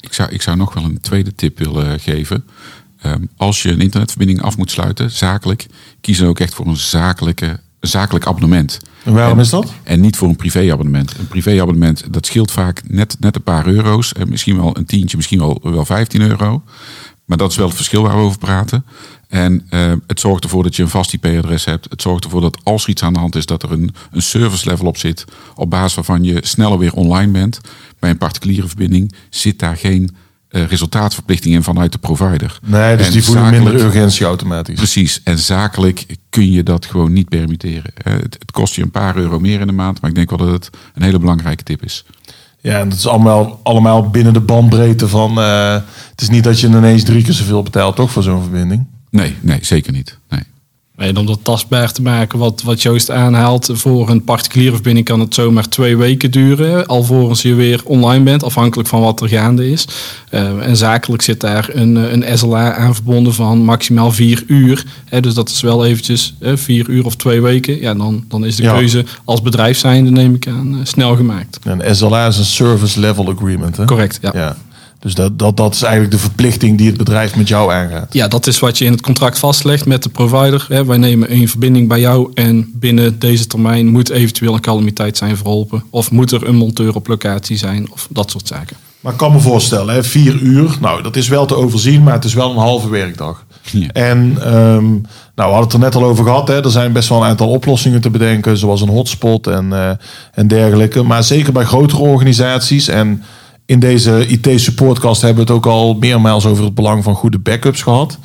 Ik 0.00 0.12
zou, 0.12 0.30
ik 0.30 0.42
zou 0.42 0.56
nog 0.56 0.74
wel 0.74 0.84
een 0.84 1.00
tweede 1.00 1.34
tip 1.34 1.58
willen 1.58 2.00
geven. 2.00 2.44
Ehm, 3.02 3.22
als 3.36 3.62
je 3.62 3.70
een 3.70 3.80
internetverbinding 3.80 4.42
af 4.42 4.56
moet 4.56 4.70
sluiten, 4.70 5.10
zakelijk, 5.10 5.66
kies 6.00 6.18
dan 6.18 6.28
ook 6.28 6.38
echt 6.40 6.54
voor 6.54 6.66
een 6.66 6.76
zakelijke, 6.76 7.60
zakelijk 7.80 8.26
abonnement. 8.26 8.78
En 9.04 9.12
waarom 9.12 9.38
En- 9.38 9.44
is 9.44 9.50
dat? 9.50 9.72
En 9.82 10.00
niet 10.00 10.16
voor 10.16 10.28
een 10.28 10.36
privéabonnement. 10.36 11.14
Een 11.18 11.28
privéabonnement, 11.28 12.12
dat 12.12 12.26
scheelt 12.26 12.50
vaak 12.50 12.82
net, 12.88 13.16
net 13.20 13.36
een 13.36 13.42
paar 13.42 13.66
euro's. 13.66 14.12
En 14.12 14.28
misschien 14.28 14.56
wel 14.56 14.76
een 14.76 14.84
tientje, 14.84 15.16
misschien 15.16 15.38
wel, 15.38 15.60
wel 15.62 15.84
15 15.84 16.20
euro. 16.20 16.62
Maar 17.24 17.38
dat 17.38 17.50
is 17.50 17.56
wel 17.56 17.66
het 17.66 17.76
verschil 17.76 18.02
waar 18.02 18.16
we 18.16 18.22
over 18.22 18.38
praten. 18.38 18.84
En 19.28 19.66
eh, 19.68 19.92
het 20.06 20.20
zorgt 20.20 20.44
ervoor 20.44 20.62
dat 20.62 20.76
je 20.76 20.82
een 20.82 20.88
vast 20.88 21.12
IP-adres 21.12 21.64
hebt. 21.64 21.86
Het 21.90 22.02
zorgt 22.02 22.24
ervoor 22.24 22.40
dat 22.40 22.58
als 22.62 22.82
er 22.84 22.90
iets 22.90 23.02
aan 23.02 23.12
de 23.12 23.18
hand 23.18 23.34
is, 23.36 23.46
dat 23.46 23.62
er 23.62 23.72
een, 23.72 23.94
een 24.10 24.22
service 24.22 24.68
level 24.68 24.86
op 24.86 24.96
zit. 24.96 25.24
Op 25.54 25.70
basis 25.70 25.94
waarvan 25.94 26.24
je 26.24 26.38
sneller 26.42 26.78
weer 26.78 26.92
online 26.92 27.32
bent. 27.32 27.60
Bij 27.98 28.10
een 28.10 28.18
particuliere 28.18 28.66
verbinding 28.68 29.12
zit 29.30 29.58
daar 29.58 29.76
geen 29.76 30.16
eh, 30.50 30.62
resultaatverplichting 30.66 31.54
in 31.54 31.62
vanuit 31.62 31.92
de 31.92 31.98
provider. 31.98 32.58
Nee, 32.64 32.96
dus 32.96 33.06
En 33.06 33.12
die 33.12 33.24
voelen 33.24 33.44
zakelijk- 33.44 33.70
minder 33.72 33.86
urgentie 33.86 34.26
automatisch. 34.26 34.76
Precies. 34.76 35.20
En 35.24 35.38
zakelijk 35.38 36.06
kun 36.30 36.50
je 36.52 36.62
dat 36.62 36.86
gewoon 36.86 37.12
niet 37.12 37.28
permitteren. 37.28 37.92
Het, 38.02 38.36
het 38.38 38.50
kost 38.50 38.74
je 38.74 38.82
een 38.82 38.90
paar 38.90 39.16
euro 39.16 39.38
meer 39.40 39.60
in 39.60 39.66
de 39.66 39.72
maand. 39.72 40.00
Maar 40.00 40.10
ik 40.10 40.16
denk 40.16 40.30
wel 40.30 40.38
dat 40.38 40.50
het 40.50 40.70
een 40.94 41.02
hele 41.02 41.18
belangrijke 41.18 41.62
tip 41.62 41.84
is. 41.84 42.04
Ja, 42.60 42.78
en 42.80 42.88
dat 42.88 42.98
is 42.98 43.06
allemaal, 43.06 43.60
allemaal 43.62 44.10
binnen 44.10 44.32
de 44.32 44.40
bandbreedte 44.40 45.08
van... 45.08 45.38
eh, 45.40 45.72
het 46.10 46.20
is 46.20 46.28
niet 46.28 46.44
dat 46.44 46.60
je 46.60 46.66
ineens 46.66 47.02
drie 47.02 47.22
keer 47.22 47.32
zoveel 47.34 47.62
betaalt, 47.62 47.96
toch, 47.96 48.10
voor 48.10 48.22
zo'n 48.22 48.42
verbinding? 48.42 48.86
Nee, 49.10 49.36
nee, 49.40 49.58
zeker 49.62 49.92
niet. 49.92 50.18
Nee. 50.28 50.40
En 51.00 51.16
om 51.16 51.26
dat 51.26 51.38
tastbaar 51.42 51.92
te 51.92 52.02
maken, 52.02 52.38
wat, 52.38 52.62
wat 52.62 52.82
Joost 52.82 53.10
aanhaalt, 53.10 53.68
voor 53.72 54.08
een 54.08 54.24
particuliere 54.24 54.72
verbinding 54.74 55.06
kan 55.06 55.20
het 55.20 55.34
zomaar 55.34 55.68
twee 55.68 55.96
weken 55.96 56.30
duren, 56.30 56.86
alvorens 56.86 57.42
je 57.42 57.54
weer 57.54 57.80
online 57.84 58.24
bent, 58.24 58.42
afhankelijk 58.42 58.88
van 58.88 59.00
wat 59.00 59.20
er 59.20 59.28
gaande 59.28 59.70
is. 59.70 59.84
Eh, 60.30 60.66
en 60.66 60.76
zakelijk 60.76 61.22
zit 61.22 61.40
daar 61.40 61.68
een, 61.72 61.96
eh, 61.96 62.12
een 62.12 62.38
SLA 62.38 62.74
aan 62.74 62.94
verbonden 62.94 63.34
van 63.34 63.58
maximaal 63.64 64.12
vier 64.12 64.44
uur. 64.46 64.84
Hè, 65.04 65.20
dus 65.20 65.34
dat 65.34 65.48
is 65.48 65.60
wel 65.60 65.84
eventjes 65.84 66.34
eh, 66.38 66.52
vier 66.56 66.88
uur 66.88 67.04
of 67.04 67.16
twee 67.16 67.40
weken. 67.40 67.80
Ja, 67.80 67.94
dan, 67.94 68.24
dan 68.28 68.44
is 68.44 68.56
de 68.56 68.62
Ja. 68.62 68.74
keuze 68.74 69.04
als 69.24 69.42
bedrijf 69.42 69.78
zijnde, 69.78 70.10
neem 70.10 70.34
ik 70.34 70.46
aan, 70.46 70.80
snel 70.82 71.16
gemaakt. 71.16 71.58
Een 71.62 71.96
SLA 71.96 72.26
is 72.26 72.38
een 72.38 72.44
Service 72.44 73.00
Level 73.00 73.28
Agreement, 73.28 73.76
hè? 73.76 73.84
Correct, 73.84 74.18
ja. 74.22 74.30
Ja. 74.34 74.56
Dus 75.00 75.14
dat, 75.14 75.38
dat, 75.38 75.56
dat 75.56 75.74
is 75.74 75.82
eigenlijk 75.82 76.12
de 76.12 76.18
verplichting 76.18 76.78
die 76.78 76.86
het 76.86 76.96
bedrijf 76.96 77.36
met 77.36 77.48
jou 77.48 77.72
aangaat. 77.72 78.12
Ja, 78.12 78.28
dat 78.28 78.46
is 78.46 78.58
wat 78.58 78.78
je 78.78 78.84
in 78.84 78.92
het 78.92 79.00
contract 79.00 79.38
vastlegt 79.38 79.86
met 79.86 80.02
de 80.02 80.08
provider. 80.08 80.66
Hè, 80.68 80.84
wij 80.84 80.96
nemen 80.96 81.32
een 81.32 81.48
verbinding 81.48 81.88
bij 81.88 82.00
jou 82.00 82.30
en 82.34 82.70
binnen 82.74 83.18
deze 83.18 83.46
termijn 83.46 83.86
moet 83.86 84.10
eventueel 84.10 84.54
een 84.54 84.60
calamiteit 84.60 85.16
zijn 85.16 85.36
verholpen. 85.36 85.84
Of 85.90 86.10
moet 86.10 86.30
er 86.30 86.48
een 86.48 86.56
monteur 86.56 86.94
op 86.94 87.06
locatie 87.06 87.56
zijn 87.56 87.92
of 87.92 88.08
dat 88.10 88.30
soort 88.30 88.46
zaken. 88.46 88.76
Maar 89.00 89.12
ik 89.12 89.18
kan 89.18 89.32
me 89.32 89.40
voorstellen, 89.40 89.94
hè, 89.94 90.04
vier 90.04 90.34
uur, 90.34 90.76
nou 90.80 91.02
dat 91.02 91.16
is 91.16 91.28
wel 91.28 91.46
te 91.46 91.54
overzien, 91.54 92.02
maar 92.02 92.14
het 92.14 92.24
is 92.24 92.34
wel 92.34 92.50
een 92.50 92.56
halve 92.56 92.88
werkdag. 92.88 93.44
Ja. 93.70 93.88
En 93.92 94.36
ehm, 94.40 94.88
nou, 94.90 95.00
we 95.34 95.42
hadden 95.42 95.62
het 95.62 95.72
er 95.72 95.78
net 95.78 95.94
al 95.94 96.04
over 96.04 96.24
gehad. 96.24 96.48
Hè. 96.48 96.64
Er 96.64 96.70
zijn 96.70 96.92
best 96.92 97.08
wel 97.08 97.22
een 97.22 97.28
aantal 97.28 97.48
oplossingen 97.48 98.00
te 98.00 98.10
bedenken, 98.10 98.56
zoals 98.56 98.80
een 98.80 98.88
hotspot 98.88 99.46
en, 99.46 99.72
eh, 99.72 99.90
en 100.34 100.48
dergelijke. 100.48 101.02
Maar 101.02 101.24
zeker 101.24 101.52
bij 101.52 101.64
grotere 101.64 102.02
organisaties. 102.02 102.88
En 102.88 103.22
in 103.70 103.78
deze 103.78 104.26
IT-supportcast 104.26 105.22
hebben 105.22 105.46
we 105.46 105.52
het 105.52 105.58
ook 105.58 105.72
al 105.72 105.94
meermaals 105.94 106.46
over 106.46 106.64
het 106.64 106.74
belang 106.74 107.04
van 107.04 107.14
goede 107.14 107.38
backups 107.38 107.82
gehad. 107.82 108.18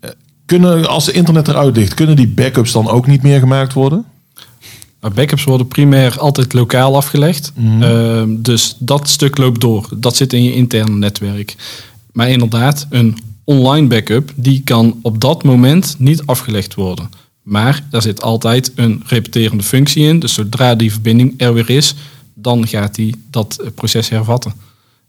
Eh, 0.00 0.10
Kunnen, 0.46 0.88
als 0.88 1.04
de 1.04 1.12
internet 1.12 1.48
eruit 1.48 1.76
ligt, 1.76 1.94
kunnen 1.94 2.16
die 2.16 2.28
backups 2.28 2.72
dan 2.72 2.88
ook 2.88 3.06
niet 3.06 3.22
meer 3.22 3.38
gemaakt 3.38 3.72
worden? 3.72 4.04
Maar 5.00 5.12
backups 5.12 5.44
worden 5.44 5.68
primair 5.68 6.18
altijd 6.18 6.52
lokaal 6.52 6.96
afgelegd. 6.96 7.52
Ehm, 7.80 8.28
dus 8.38 8.76
dat 8.78 9.08
stuk 9.08 9.38
loopt 9.38 9.60
door. 9.60 9.88
Dat 9.96 10.16
zit 10.16 10.32
in 10.32 10.44
je 10.44 10.54
interne 10.54 10.96
netwerk. 10.96 11.56
Maar 12.12 12.28
inderdaad, 12.28 12.86
een 12.90 13.18
online 13.44 13.86
backup 13.86 14.32
die 14.36 14.62
kan 14.64 14.98
op 15.02 15.20
dat 15.20 15.44
moment 15.44 15.94
niet 15.98 16.26
afgelegd 16.26 16.74
worden. 16.74 17.10
Maar 17.42 17.84
daar 17.90 18.02
zit 18.02 18.22
altijd 18.22 18.72
een 18.74 19.02
repeterende 19.06 19.62
functie 19.62 20.06
in. 20.06 20.18
Dus 20.18 20.34
zodra 20.34 20.74
die 20.74 20.92
verbinding 20.92 21.34
er 21.36 21.54
weer 21.54 21.70
is, 21.70 21.94
dan 22.42 22.66
gaat 22.66 22.94
die 22.94 23.24
dat 23.30 23.58
eh, 23.60 23.66
proces 23.74 24.08
hervatten. 24.08 24.52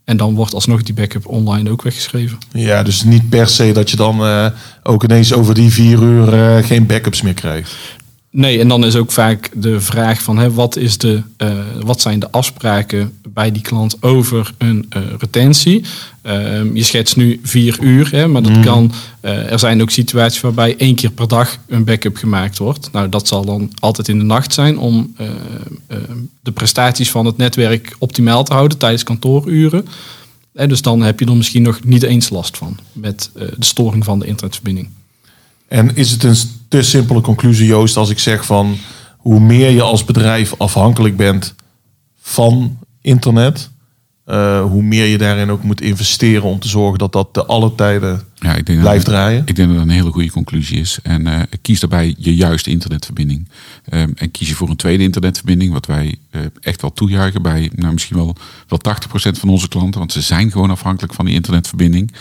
En 0.03 0.17
dan 0.17 0.35
wordt 0.35 0.53
alsnog 0.53 0.83
die 0.83 0.93
backup 0.93 1.27
online 1.27 1.71
ook 1.71 1.81
weggeschreven. 1.81 2.37
Ja, 2.51 2.83
dus 2.83 3.03
niet 3.03 3.29
per 3.29 3.47
se 3.47 3.71
dat 3.71 3.89
je 3.89 3.95
dan 3.95 4.25
eh, 4.25 4.47
ook 4.83 5.03
ineens 5.03 5.33
over 5.33 5.53
die 5.53 5.71
vier 5.71 6.01
uur 6.01 6.33
eh, 6.33 6.65
geen 6.65 6.85
backups 6.85 7.21
meer 7.21 7.33
krijgt. 7.33 7.75
Nee, 8.35 8.59
en 8.59 8.67
dan 8.67 8.85
is 8.85 8.95
ook 8.95 9.11
vaak 9.11 9.49
de 9.53 9.81
vraag 9.81 10.21
van 10.21 10.37
hè, 10.37 10.51
wat, 10.51 10.75
is 10.75 10.97
de, 10.97 11.21
eh, 11.37 11.51
wat 11.83 12.01
zijn 12.01 12.19
de 12.19 12.31
afspraken 12.31 13.17
bij 13.29 13.51
die 13.51 13.61
klant 13.61 13.97
over 14.03 14.53
een 14.57 14.85
eh, 14.89 15.01
retentie. 15.19 15.83
Ehm, 16.21 16.75
je 16.75 16.83
schetst 16.83 17.15
nu 17.15 17.39
vier 17.43 17.77
uur, 17.81 18.11
hè, 18.11 18.27
maar 18.27 18.43
dat 18.43 18.59
kan. 18.59 18.91
eh, 19.21 19.51
er 19.51 19.59
zijn 19.59 19.81
ook 19.81 19.89
situaties 19.89 20.41
waarbij 20.41 20.75
één 20.77 20.95
keer 20.95 21.11
per 21.11 21.27
dag 21.27 21.57
een 21.67 21.83
backup 21.83 22.15
gemaakt 22.15 22.57
wordt. 22.57 22.89
Nou, 22.91 23.09
dat 23.09 23.27
zal 23.27 23.45
dan 23.45 23.71
altijd 23.79 24.07
in 24.07 24.17
de 24.17 24.23
nacht 24.23 24.53
zijn 24.53 24.77
om 24.77 25.15
de 26.41 26.51
prestaties 26.51 27.11
van 27.11 27.25
het 27.25 27.37
netwerk 27.37 27.95
optimaal 27.99 28.43
te 28.43 28.53
houden 28.53 28.77
tijdens 28.77 29.03
kantooruren. 29.03 29.85
Dus 30.53 30.81
dan 30.81 31.01
heb 31.01 31.19
je 31.19 31.25
er 31.25 31.37
misschien 31.37 31.63
nog 31.63 31.83
niet 31.83 32.03
eens 32.03 32.29
last 32.29 32.57
van 32.57 32.77
met 32.93 33.29
de 33.33 33.55
storing 33.59 34.03
van 34.03 34.19
de 34.19 34.25
internetverbinding. 34.25 34.89
En 35.73 35.95
is 35.95 36.11
het 36.11 36.23
een 36.23 36.35
te 36.67 36.81
simpele 36.81 37.21
conclusie, 37.21 37.65
Joost, 37.65 37.97
als 37.97 38.09
ik 38.09 38.19
zeg 38.19 38.45
van 38.45 38.77
hoe 39.17 39.39
meer 39.39 39.69
je 39.69 39.81
als 39.81 40.05
bedrijf 40.05 40.53
afhankelijk 40.57 41.17
bent 41.17 41.55
van 42.21 42.77
internet, 43.01 43.69
eh, 44.25 44.63
hoe 44.63 44.83
meer 44.83 45.05
je 45.05 45.17
daarin 45.17 45.49
ook 45.49 45.63
moet 45.63 45.81
investeren 45.81 46.43
om 46.43 46.59
te 46.59 46.67
zorgen 46.67 46.99
dat 46.99 47.11
dat 47.11 47.29
te 47.31 47.45
alle 47.45 47.75
tijden 47.75 48.23
Ja, 48.35 48.55
ik 48.55 48.65
denk 48.65 48.79
blijft 48.79 49.05
dat, 49.05 49.13
draaien? 49.13 49.41
Ik 49.45 49.55
denk 49.55 49.67
dat 49.67 49.77
dat 49.77 49.87
een 49.87 49.93
hele 49.93 50.11
goede 50.11 50.31
conclusie 50.31 50.79
is. 50.79 50.99
En 51.03 51.27
eh, 51.27 51.41
kies 51.61 51.79
daarbij 51.79 52.15
je 52.17 52.35
juiste 52.35 52.69
internetverbinding. 52.69 53.49
Ehm, 53.85 54.11
en 54.15 54.31
kies 54.31 54.49
je 54.49 54.55
voor 54.55 54.69
een 54.69 54.75
tweede 54.75 55.03
internetverbinding, 55.03 55.73
wat 55.73 55.85
wij 55.85 56.15
eh, 56.29 56.41
echt 56.61 56.81
wel 56.81 56.93
toejuichen 56.93 57.41
bij 57.41 57.71
nou, 57.75 57.93
misschien 57.93 58.17
wel, 58.17 58.35
wel 58.67 58.79
80% 58.79 59.39
van 59.39 59.49
onze 59.49 59.67
klanten, 59.67 59.99
want 59.99 60.11
ze 60.11 60.21
zijn 60.21 60.51
gewoon 60.51 60.69
afhankelijk 60.69 61.13
van 61.13 61.25
die 61.25 61.33
internetverbinding. 61.33 62.11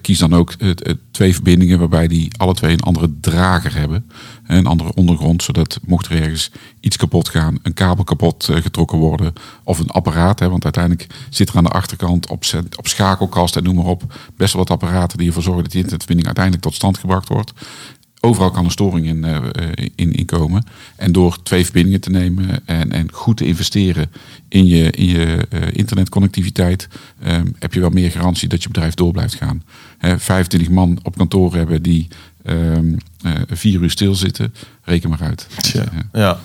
Kies 0.00 0.18
dan 0.18 0.34
ook 0.34 0.52
eh, 0.58 0.70
eh, 0.70 0.94
twee 1.14 1.34
verbindingen 1.34 1.78
waarbij 1.78 2.08
die 2.08 2.30
alle 2.36 2.54
twee 2.54 2.72
een 2.72 2.80
andere 2.80 3.10
drager 3.20 3.74
hebben. 3.74 4.10
Een 4.46 4.66
andere 4.66 4.94
ondergrond, 4.94 5.42
zodat 5.42 5.80
mocht 5.86 6.06
er 6.06 6.22
ergens 6.22 6.50
iets 6.80 6.96
kapot 6.96 7.28
gaan, 7.28 7.58
een 7.62 7.74
kabel 7.74 8.04
kapot 8.04 8.48
eh, 8.48 8.56
getrokken 8.56 8.98
worden 8.98 9.32
of 9.64 9.78
een 9.78 9.90
apparaat. 9.90 10.38
Hè, 10.38 10.48
want 10.48 10.64
uiteindelijk 10.64 11.06
zit 11.30 11.48
er 11.48 11.56
aan 11.56 11.64
de 11.64 11.70
achterkant 11.70 12.30
op, 12.30 12.44
op 12.76 12.88
schakelkast 12.88 13.56
en 13.56 13.62
noem 13.62 13.74
maar 13.74 13.84
op 13.84 14.02
best 14.36 14.52
wel 14.52 14.64
wat 14.64 14.70
apparaten 14.70 15.18
die 15.18 15.26
ervoor 15.26 15.42
zorgen 15.42 15.62
dat 15.62 15.72
die 15.72 15.80
internetverbinding 15.80 16.26
uiteindelijk 16.26 16.64
tot 16.64 16.74
stand 16.74 16.98
gebracht 16.98 17.28
wordt. 17.28 17.52
Overal 18.24 18.50
kan 18.50 18.64
een 18.64 18.70
storing 18.70 19.06
in, 19.06 19.24
eh, 19.24 19.36
eh, 19.36 19.88
in, 19.94 20.12
in 20.12 20.24
komen. 20.24 20.64
En 20.96 21.12
door 21.12 21.42
twee 21.42 21.64
verbindingen 21.64 22.00
te 22.00 22.10
nemen 22.10 22.66
en, 22.66 22.92
en 22.92 23.12
goed 23.12 23.36
te 23.36 23.46
investeren 23.46 24.10
in 24.48 24.66
je, 24.66 24.90
in 24.90 25.06
je 25.06 25.46
eh, 25.50 25.60
internetconnectiviteit, 25.72 26.88
ehm, 27.22 27.46
heb 27.58 27.74
je 27.74 27.80
wel 27.80 27.90
meer 27.90 28.10
garantie 28.10 28.48
dat 28.48 28.62
je 28.62 28.68
bedrijf 28.68 28.94
door 28.94 29.12
blijft 29.12 29.34
gaan. 29.34 29.62
Hè, 29.98 30.18
25 30.18 30.70
man 30.70 30.98
op 31.02 31.16
kantoor 31.16 31.54
hebben 31.54 31.82
die 31.82 32.08
eh, 32.42 32.54
vier 33.48 33.82
uur 33.82 33.90
stilzitten, 33.90 34.54
reken 34.82 35.10
maar 35.10 35.22
uit. 35.22 35.46
Tja, 35.56 35.84
ja. 36.12 36.38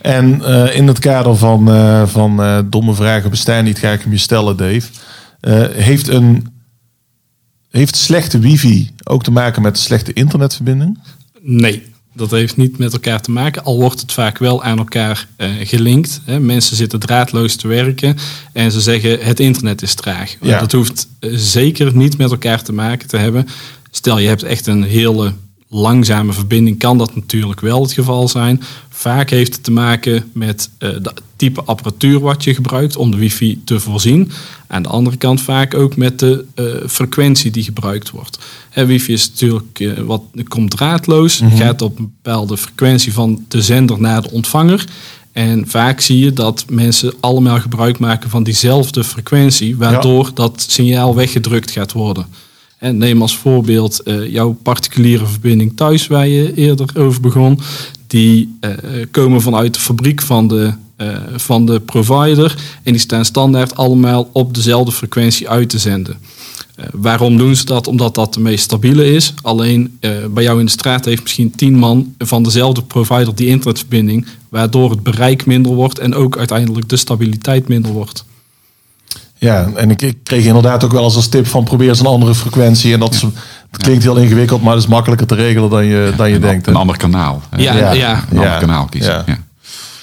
En 0.00 0.42
in 0.74 0.86
het 0.86 0.98
kader 0.98 1.36
van, 1.36 1.68
van 2.08 2.66
domme 2.70 2.94
vragen 2.94 3.30
bestaan 3.30 3.64
niet, 3.64 3.78
ga 3.78 3.90
ik 3.90 4.02
hem 4.02 4.12
je 4.12 4.18
stellen, 4.18 4.56
Dave. 4.56 4.88
Heeft, 5.72 6.08
een, 6.08 6.46
heeft 7.70 7.96
slechte 7.96 8.38
wifi 8.38 8.90
ook 9.04 9.22
te 9.22 9.30
maken 9.30 9.62
met 9.62 9.78
slechte 9.78 10.12
internetverbinding? 10.12 10.98
Nee, 11.40 11.82
dat 12.12 12.30
heeft 12.30 12.56
niet 12.56 12.78
met 12.78 12.92
elkaar 12.92 13.20
te 13.20 13.30
maken. 13.30 13.64
Al 13.64 13.80
wordt 13.80 14.00
het 14.00 14.12
vaak 14.12 14.38
wel 14.38 14.62
aan 14.62 14.78
elkaar 14.78 15.26
eh, 15.36 15.50
gelinkt. 15.60 16.20
Hè. 16.24 16.40
Mensen 16.40 16.76
zitten 16.76 17.00
draadloos 17.00 17.56
te 17.56 17.68
werken 17.68 18.16
en 18.52 18.72
ze 18.72 18.80
zeggen 18.80 19.18
het 19.20 19.40
internet 19.40 19.82
is 19.82 19.94
traag. 19.94 20.36
Ja. 20.40 20.60
Dat 20.60 20.72
hoeft 20.72 21.08
eh, 21.18 21.30
zeker 21.34 21.96
niet 21.96 22.18
met 22.18 22.30
elkaar 22.30 22.62
te 22.62 22.72
maken 22.72 23.08
te 23.08 23.16
hebben. 23.16 23.46
Stel 23.90 24.18
je 24.18 24.28
hebt 24.28 24.42
echt 24.42 24.66
een 24.66 24.82
hele 24.82 25.32
langzame 25.70 26.32
verbinding, 26.32 26.78
kan 26.78 26.98
dat 26.98 27.14
natuurlijk 27.14 27.60
wel 27.60 27.82
het 27.82 27.92
geval 27.92 28.28
zijn. 28.28 28.62
Vaak 28.88 29.30
heeft 29.30 29.54
het 29.54 29.64
te 29.64 29.70
maken 29.70 30.30
met 30.32 30.70
eh 30.78 30.90
de 31.02 31.12
type 31.36 31.62
apparatuur 31.62 32.20
wat 32.20 32.44
je 32.44 32.54
gebruikt 32.54 32.96
om 32.96 33.10
de 33.10 33.16
wifi 33.16 33.60
te 33.64 33.80
voorzien. 33.80 34.30
Aan 34.66 34.82
de 34.82 34.88
andere 34.88 35.16
kant 35.16 35.40
vaak 35.40 35.74
ook 35.74 35.96
met 35.96 36.18
de 36.18 36.44
eh, 36.54 36.64
frequentie 36.86 37.50
die 37.50 37.62
gebruikt 37.62 38.10
wordt. 38.10 38.38
Hè, 38.70 38.86
wifi 38.86 39.12
is 39.12 39.30
natuurlijk 39.30 39.80
eh, 39.80 39.92
wat 39.98 40.22
komt 40.48 40.70
draadloos, 40.70 41.40
gaat 41.54 41.82
op 41.82 41.98
een 41.98 42.12
bepaalde 42.22 42.56
frequentie 42.56 43.12
van 43.12 43.44
de 43.48 43.62
zender 43.62 44.00
naar 44.00 44.22
de 44.22 44.30
ontvanger. 44.30 44.84
En 45.32 45.68
vaak 45.68 46.00
zie 46.00 46.18
je 46.18 46.32
dat 46.32 46.64
mensen 46.68 47.14
allemaal 47.20 47.60
gebruik 47.60 47.98
maken 47.98 48.30
van 48.30 48.42
diezelfde 48.42 49.04
frequentie, 49.04 49.76
waardoor 49.76 50.30
dat 50.34 50.64
signaal 50.68 51.14
weggedrukt 51.14 51.70
gaat 51.70 51.92
worden. 51.92 52.26
En 52.80 52.98
neem 52.98 53.22
als 53.22 53.36
voorbeeld 53.36 54.02
eh, 54.02 54.32
jouw 54.32 54.52
particuliere 54.62 55.26
verbinding 55.26 55.72
thuis, 55.74 56.06
waar 56.06 56.28
je 56.28 56.54
eerder 56.54 56.90
over 56.94 57.20
begon. 57.20 57.60
Die 58.06 58.56
eh, 58.60 58.70
komen 59.10 59.40
vanuit 59.40 59.74
de 59.74 59.80
fabriek 59.80 60.20
van 60.22 60.48
de, 60.48 60.72
eh, 60.96 61.16
van 61.36 61.66
de 61.66 61.80
provider. 61.80 62.56
En 62.82 62.92
die 62.92 63.00
staan 63.00 63.24
standaard 63.24 63.76
allemaal 63.76 64.30
op 64.32 64.54
dezelfde 64.54 64.92
frequentie 64.92 65.48
uit 65.48 65.68
te 65.68 65.78
zenden. 65.78 66.18
Waarom 66.92 67.36
doen 67.36 67.56
ze 67.56 67.64
dat? 67.64 67.86
Omdat 67.86 68.14
dat 68.14 68.34
de 68.34 68.40
meest 68.40 68.64
stabiele 68.64 69.12
is. 69.12 69.34
Alleen 69.42 69.98
bij 70.30 70.42
jou 70.42 70.58
in 70.58 70.64
de 70.64 70.70
straat 70.70 71.04
heeft 71.04 71.22
misschien 71.22 71.50
tien 71.50 71.74
man 71.74 72.14
van 72.18 72.42
dezelfde 72.42 72.82
provider 72.82 73.34
die 73.34 73.46
internetverbinding. 73.46 74.26
Waardoor 74.48 74.90
het 74.90 75.02
bereik 75.02 75.46
minder 75.46 75.74
wordt 75.74 75.98
en 75.98 76.14
ook 76.14 76.38
uiteindelijk 76.38 76.88
de 76.88 76.96
stabiliteit 76.96 77.68
minder 77.68 77.92
wordt. 77.92 78.24
Ja, 79.40 79.68
en 79.74 79.90
ik, 79.90 80.02
ik 80.02 80.16
kreeg 80.24 80.44
inderdaad 80.44 80.84
ook 80.84 80.92
wel 80.92 81.04
eens 81.04 81.14
als 81.16 81.28
tip 81.28 81.46
van 81.46 81.64
probeer 81.64 81.88
eens 81.88 82.00
een 82.00 82.06
andere 82.06 82.34
frequentie. 82.34 82.92
En 82.92 83.00
dat, 83.00 83.14
is, 83.14 83.20
dat 83.70 83.82
klinkt 83.82 84.02
heel 84.02 84.16
ingewikkeld, 84.16 84.62
maar 84.62 84.74
dat 84.74 84.82
is 84.82 84.88
makkelijker 84.88 85.26
te 85.26 85.34
regelen 85.34 85.70
dan 85.70 85.84
je, 85.84 86.12
dan 86.16 86.28
je 86.28 86.34
Een- 86.34 86.40
denkt. 86.40 86.66
Een 86.66 86.74
ander 86.76 86.96
kanaal. 86.96 87.42
Ja, 87.56 87.74
Ja. 87.76 87.92
ja. 87.92 88.12
Een 88.12 88.28
ander 88.38 88.44
Ja. 88.44 88.58
kanaal 88.58 88.84
kiezen. 88.86 89.12
Ja. 89.12 89.22
Ja. 89.26 89.38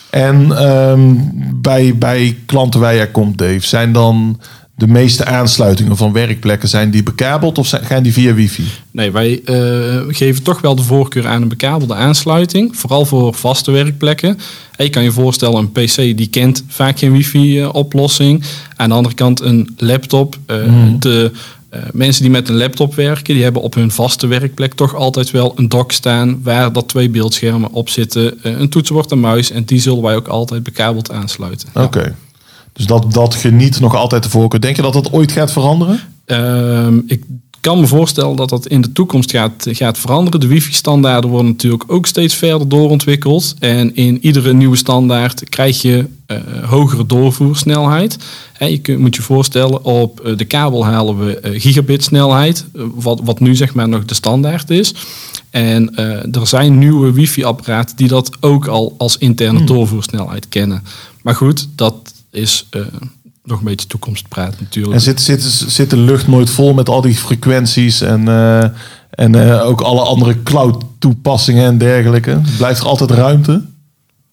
En 0.09 0.57
ehm, 0.57 1.13
bij, 1.55 1.95
bij 1.97 2.37
klanten 2.45 2.79
waar 2.79 2.95
jij 2.95 3.07
komt, 3.07 3.37
Dave, 3.37 3.59
zijn 3.67 3.91
dan 3.91 4.39
de 4.77 4.87
meeste 4.87 5.25
aansluitingen 5.25 5.97
van 5.97 6.11
werkplekken 6.13 6.69
zijn 6.69 6.89
die 6.91 7.03
bekabeld 7.03 7.57
of 7.57 7.67
zijn, 7.67 7.85
gaan 7.85 8.03
die 8.03 8.13
via 8.13 8.33
wifi? 8.33 8.63
Nee, 8.91 9.11
wij 9.11 9.41
eh, 9.45 10.01
geven 10.07 10.43
toch 10.43 10.61
wel 10.61 10.75
de 10.75 10.83
voorkeur 10.83 11.27
aan 11.27 11.41
een 11.41 11.47
bekabelde 11.47 11.93
aansluiting. 11.95 12.77
Vooral 12.77 13.05
voor 13.05 13.33
vaste 13.33 13.71
werkplekken. 13.71 14.39
En 14.75 14.85
je 14.85 14.89
kan 14.91 15.03
je 15.03 15.11
voorstellen, 15.11 15.57
een 15.59 15.71
PC 15.71 15.95
die 15.95 16.27
kent 16.27 16.63
vaak 16.67 16.99
geen 16.99 17.11
wifi-oplossing. 17.11 18.43
Aan 18.75 18.89
de 18.89 18.95
andere 18.95 19.15
kant 19.15 19.39
een 19.41 19.73
laptop. 19.77 20.37
eh, 20.45 20.57
De 20.99 21.31
eh, 21.69 21.81
mensen 21.93 22.21
die 22.21 22.31
met 22.31 22.49
een 22.49 22.57
laptop 22.57 22.95
werken, 22.95 23.33
die 23.33 23.43
hebben 23.43 23.61
op 23.61 23.73
hun 23.73 23.91
vaste 23.91 24.27
werkplek 24.27 24.73
toch 24.73 24.95
altijd 24.95 25.31
wel 25.31 25.53
een 25.55 25.69
dock 25.69 25.91
staan 25.91 26.39
waar 26.43 26.73
dat 26.73 26.87
twee 26.87 27.09
beeldschermen 27.09 27.71
op 27.71 27.89
zitten. 27.89 28.43
eh, 28.43 28.59
een 28.59 28.69
toetsenbord 28.69 29.11
en 29.11 29.19
muis. 29.19 29.51
En 29.51 29.63
die 29.63 29.79
zullen 29.79 30.01
wij 30.03 30.15
ook 30.15 30.27
altijd 30.27 30.63
bekabeld 30.63 31.11
aansluiten. 31.11 31.69
Oké. 31.73 32.15
Dus 32.77 32.85
dat, 32.85 33.13
dat 33.13 33.35
geniet 33.35 33.79
nog 33.79 33.95
altijd 33.95 34.23
de 34.23 34.29
voorkeur. 34.29 34.61
Denk 34.61 34.75
je 34.75 34.81
dat 34.81 34.93
dat 34.93 35.11
ooit 35.11 35.31
gaat 35.31 35.51
veranderen? 35.51 35.99
Ehm, 36.25 36.99
ik 37.05 37.23
kan 37.59 37.79
me 37.79 37.87
voorstellen 37.87 38.35
dat 38.35 38.49
dat 38.49 38.67
in 38.67 38.81
de 38.81 38.91
toekomst 38.91 39.31
gaat, 39.31 39.65
gaat 39.69 39.97
veranderen. 39.97 40.39
De 40.39 40.47
wifi-standaarden 40.47 41.29
worden 41.29 41.51
natuurlijk 41.51 41.83
ook 41.87 42.05
steeds 42.05 42.35
verder 42.35 42.69
doorontwikkeld. 42.69 43.55
En 43.59 43.95
in 43.95 44.17
iedere 44.21 44.53
nieuwe 44.53 44.75
standaard 44.75 45.49
krijg 45.49 45.81
je 45.81 46.05
eh, 46.25 46.37
hogere 46.63 47.05
doorvoersnelheid. 47.05 48.17
En 48.57 48.71
je 48.71 48.77
kunt, 48.77 48.99
moet 48.99 49.15
je 49.15 49.21
voorstellen, 49.21 49.83
op 49.83 50.19
eh, 50.19 50.37
de 50.37 50.45
kabel 50.45 50.85
halen 50.85 51.25
we 51.25 51.39
eh, 51.39 51.61
gigabit-snelheid, 51.61 52.65
wat, 52.95 53.21
wat 53.23 53.39
nu 53.39 53.55
zeg 53.55 53.73
maar 53.73 53.89
nog 53.89 54.05
de 54.05 54.15
standaard 54.15 54.69
is. 54.69 54.93
En 55.49 55.95
er 56.31 56.47
zijn 56.47 56.77
nieuwe 56.77 57.11
wifi-apparaten 57.11 57.95
die 57.95 58.07
dat 58.07 58.37
ook 58.39 58.67
al 58.67 58.95
als 58.97 59.17
interne 59.17 59.63
doorvoersnelheid 59.63 60.49
kennen. 60.49 60.83
Maar 61.21 61.35
goed, 61.35 61.67
dat 61.75 62.13
is 62.31 62.67
eh, 62.69 62.81
nog 63.47 63.59
een 63.59 63.65
beetje 63.65 63.87
toekomstpraat 63.87 64.59
natuurlijk. 64.59 64.93
En 64.93 65.01
zit, 65.01 65.21
zit, 65.21 65.43
zit 65.67 65.89
de 65.89 65.97
lucht 65.97 66.27
nooit 66.27 66.49
vol 66.49 66.73
met 66.73 66.89
al 66.89 67.01
die 67.01 67.15
frequenties 67.15 68.01
en, 68.01 68.27
eh, 68.27 68.63
en 69.09 69.35
eh, 69.35 69.65
ook 69.65 69.81
alle 69.81 70.01
andere 70.01 70.43
cloud 70.43 70.83
toepassingen 70.99 71.65
en 71.65 71.77
dergelijke? 71.77 72.41
Blijft 72.57 72.79
er 72.79 72.85
altijd 72.85 73.11
ruimte? 73.11 73.65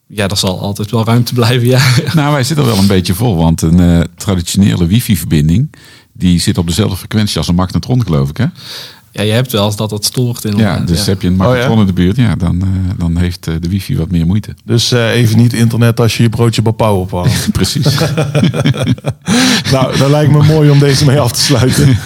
Ja, 0.06 0.28
er 0.28 0.36
zal 0.36 0.60
altijd 0.60 0.90
wel 0.90 1.04
ruimte 1.04 1.34
blijven, 1.34 1.66
ja. 1.66 1.80
Nou, 2.14 2.32
wij 2.32 2.44
zitten 2.44 2.64
er 2.64 2.70
wel 2.70 2.80
een 2.80 2.86
beetje 2.86 3.14
vol, 3.14 3.36
want 3.36 3.62
een 3.62 3.80
eh, 3.80 4.00
traditionele 4.16 4.86
wifi-verbinding 4.86 5.70
die 6.16 6.40
zit 6.40 6.58
op 6.58 6.66
dezelfde 6.66 6.96
frequentie 6.96 7.38
als 7.38 7.48
een 7.48 7.54
magnetron, 7.54 8.02
geloof 8.02 8.28
ik, 8.28 8.36
hè? 8.36 8.46
Ja, 9.14 9.22
je 9.22 9.32
hebt 9.32 9.52
wel 9.52 9.66
eens 9.66 9.76
dat 9.76 9.90
dat 9.90 10.04
stoort 10.04 10.44
in 10.44 10.56
Ja, 10.56 10.78
dus 10.78 11.06
heb 11.06 11.22
je 11.22 11.28
een 11.28 11.36
magnetron 11.36 11.70
Oh, 11.70 11.74
ja? 11.74 11.80
in 11.80 11.86
de 11.86 11.92
buurt, 11.92 12.16
ja, 12.16 12.34
dan, 12.34 12.62
eh, 12.62 12.68
dan 12.98 13.16
heeft 13.16 13.46
eh, 13.46 13.54
de 13.60 13.68
wifi 13.68 13.96
wat 13.96 14.10
meer 14.10 14.26
moeite. 14.26 14.54
Dus 14.64 14.92
eh, 14.92 15.14
even 15.14 15.36
niet 15.38 15.52
internet 15.52 16.00
als 16.00 16.16
je 16.16 16.22
je 16.22 16.28
broodje 16.28 16.62
bapau 16.62 16.98
ophangt. 17.00 17.52
Precies. 17.52 17.84
nou, 19.72 19.98
dat 19.98 20.10
lijkt 20.10 20.32
me 20.32 20.42
mooi 20.42 20.70
om 20.70 20.78
deze 20.78 21.04
mee 21.04 21.20
af 21.20 21.32
te 21.32 21.40
sluiten. 21.40 21.96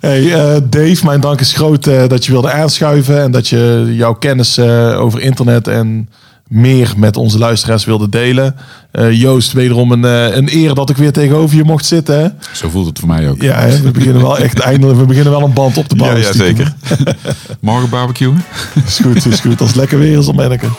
Hey, 0.00 0.32
eh, 0.32 0.62
Dave, 0.70 1.04
mijn 1.04 1.20
dank 1.20 1.40
is 1.40 1.52
groot 1.52 1.86
eh, 1.86 2.08
dat 2.08 2.24
je 2.24 2.32
wilde 2.32 2.50
aanschuiven 2.50 3.22
en 3.22 3.30
dat 3.30 3.48
je 3.48 3.86
jouw 3.90 4.14
kennis 4.14 4.58
eh, 4.58 5.00
over 5.00 5.20
internet 5.20 5.68
en 5.68 6.08
meer 6.48 6.92
met 6.96 7.16
onze 7.16 7.38
luisteraars 7.38 7.84
wilde 7.84 8.08
delen. 8.08 8.56
Eh, 8.90 9.12
Joost, 9.12 9.52
wederom 9.52 9.92
een, 9.92 10.04
eh, 10.04 10.36
een 10.36 10.48
eer 10.52 10.74
dat 10.74 10.90
ik 10.90 10.96
weer 10.96 11.12
tegenover 11.12 11.56
je 11.56 11.64
mocht 11.64 11.86
zitten. 11.86 12.20
Hè? 12.20 12.28
Zo 12.52 12.68
voelt 12.68 12.86
het 12.86 12.98
voor 12.98 13.08
mij 13.08 13.28
ook. 13.28 13.42
Ja, 13.42 13.68
we 13.82 13.90
beginnen 13.90 14.22
wel 14.22 14.38
echt 14.38 14.58
eindelijk, 14.58 14.98
we 14.98 15.04
beginnen 15.04 15.32
wel 15.32 15.42
een 15.42 15.52
band 15.52 15.76
op 15.76 15.88
te 15.88 15.96
bouwen. 15.96 16.20
Ja, 16.20 16.26
ja, 16.26 16.32
zeker. 16.32 16.74
Morgen 17.60 17.88
barbecuen? 17.88 18.44
Is 18.86 18.98
goed, 19.02 19.26
is 19.26 19.40
goed. 19.40 19.60
Als 19.60 19.68
het 19.68 19.78
lekker 19.78 19.98
weer 19.98 20.18
is, 20.18 20.26
dan 20.26 20.36
ben 20.36 20.50
ik 20.52 20.62
er. 20.62 20.72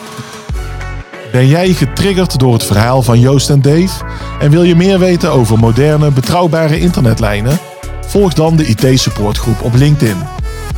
Ben 1.32 1.48
jij 1.48 1.72
getriggerd 1.72 2.38
door 2.38 2.52
het 2.52 2.64
verhaal 2.64 3.02
van 3.02 3.20
Joost 3.20 3.50
en 3.50 3.62
Dave? 3.62 4.04
En 4.40 4.50
wil 4.50 4.62
je 4.62 4.76
meer 4.76 4.98
weten 4.98 5.32
over 5.32 5.58
moderne, 5.58 6.10
betrouwbare 6.10 6.80
internetlijnen? 6.80 7.58
Volg 8.06 8.32
dan 8.32 8.56
de 8.56 8.66
IT-supportgroep 8.66 9.62
op 9.62 9.74
LinkedIn. 9.74 10.16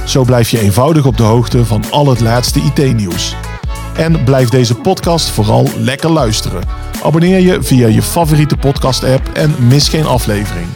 Zo 0.05 0.25
blijf 0.25 0.51
je 0.51 0.61
eenvoudig 0.61 1.07
op 1.07 1.17
de 1.17 1.23
hoogte 1.23 1.65
van 1.65 1.85
al 1.91 2.09
het 2.09 2.21
laatste 2.21 2.61
IT-nieuws. 2.61 3.35
En 4.01 4.25
blijf 4.25 4.49
deze 4.49 4.75
podcast 4.75 5.29
vooral 5.29 5.69
lekker 5.77 6.11
luisteren. 6.11 6.63
Abonneer 7.03 7.41
je 7.41 7.63
via 7.63 7.87
je 7.87 8.03
favoriete 8.03 8.57
podcast-app 8.57 9.29
en 9.33 9.55
mis 9.59 9.89
geen 9.89 10.07
aflevering. 10.07 10.67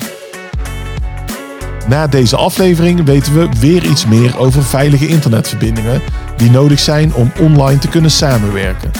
Na 1.88 2.06
deze 2.06 2.37
aflevering 2.37 3.04
weten 3.04 3.34
we 3.34 3.48
weer 3.60 3.84
iets 3.84 4.06
meer 4.06 4.38
over 4.38 4.62
veilige 4.62 5.06
internetverbindingen 5.06 6.02
die 6.37 6.50
nodig 6.50 6.80
zijn 6.80 7.14
om 7.14 7.32
online 7.40 7.78
te 7.78 7.88
kunnen 7.88 8.10
samenwerken. 8.10 8.90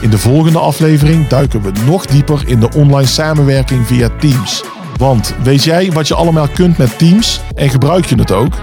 In 0.00 0.10
de 0.10 0.18
volgende 0.18 0.58
aflevering 0.58 1.26
duiken 1.26 1.62
we 1.62 1.72
nog 1.86 2.06
dieper 2.06 2.42
in 2.46 2.60
de 2.60 2.70
online 2.76 3.08
samenwerking 3.08 3.86
via 3.86 4.08
Teams. 4.18 4.64
Want 4.96 5.34
weet 5.42 5.64
jij 5.64 5.92
wat 5.92 6.08
je 6.08 6.14
allemaal 6.14 6.48
kunt 6.48 6.78
met 6.78 6.98
Teams 6.98 7.40
en 7.54 7.70
gebruik 7.70 8.06
je 8.06 8.16
het 8.16 8.32
ook? 8.32 8.54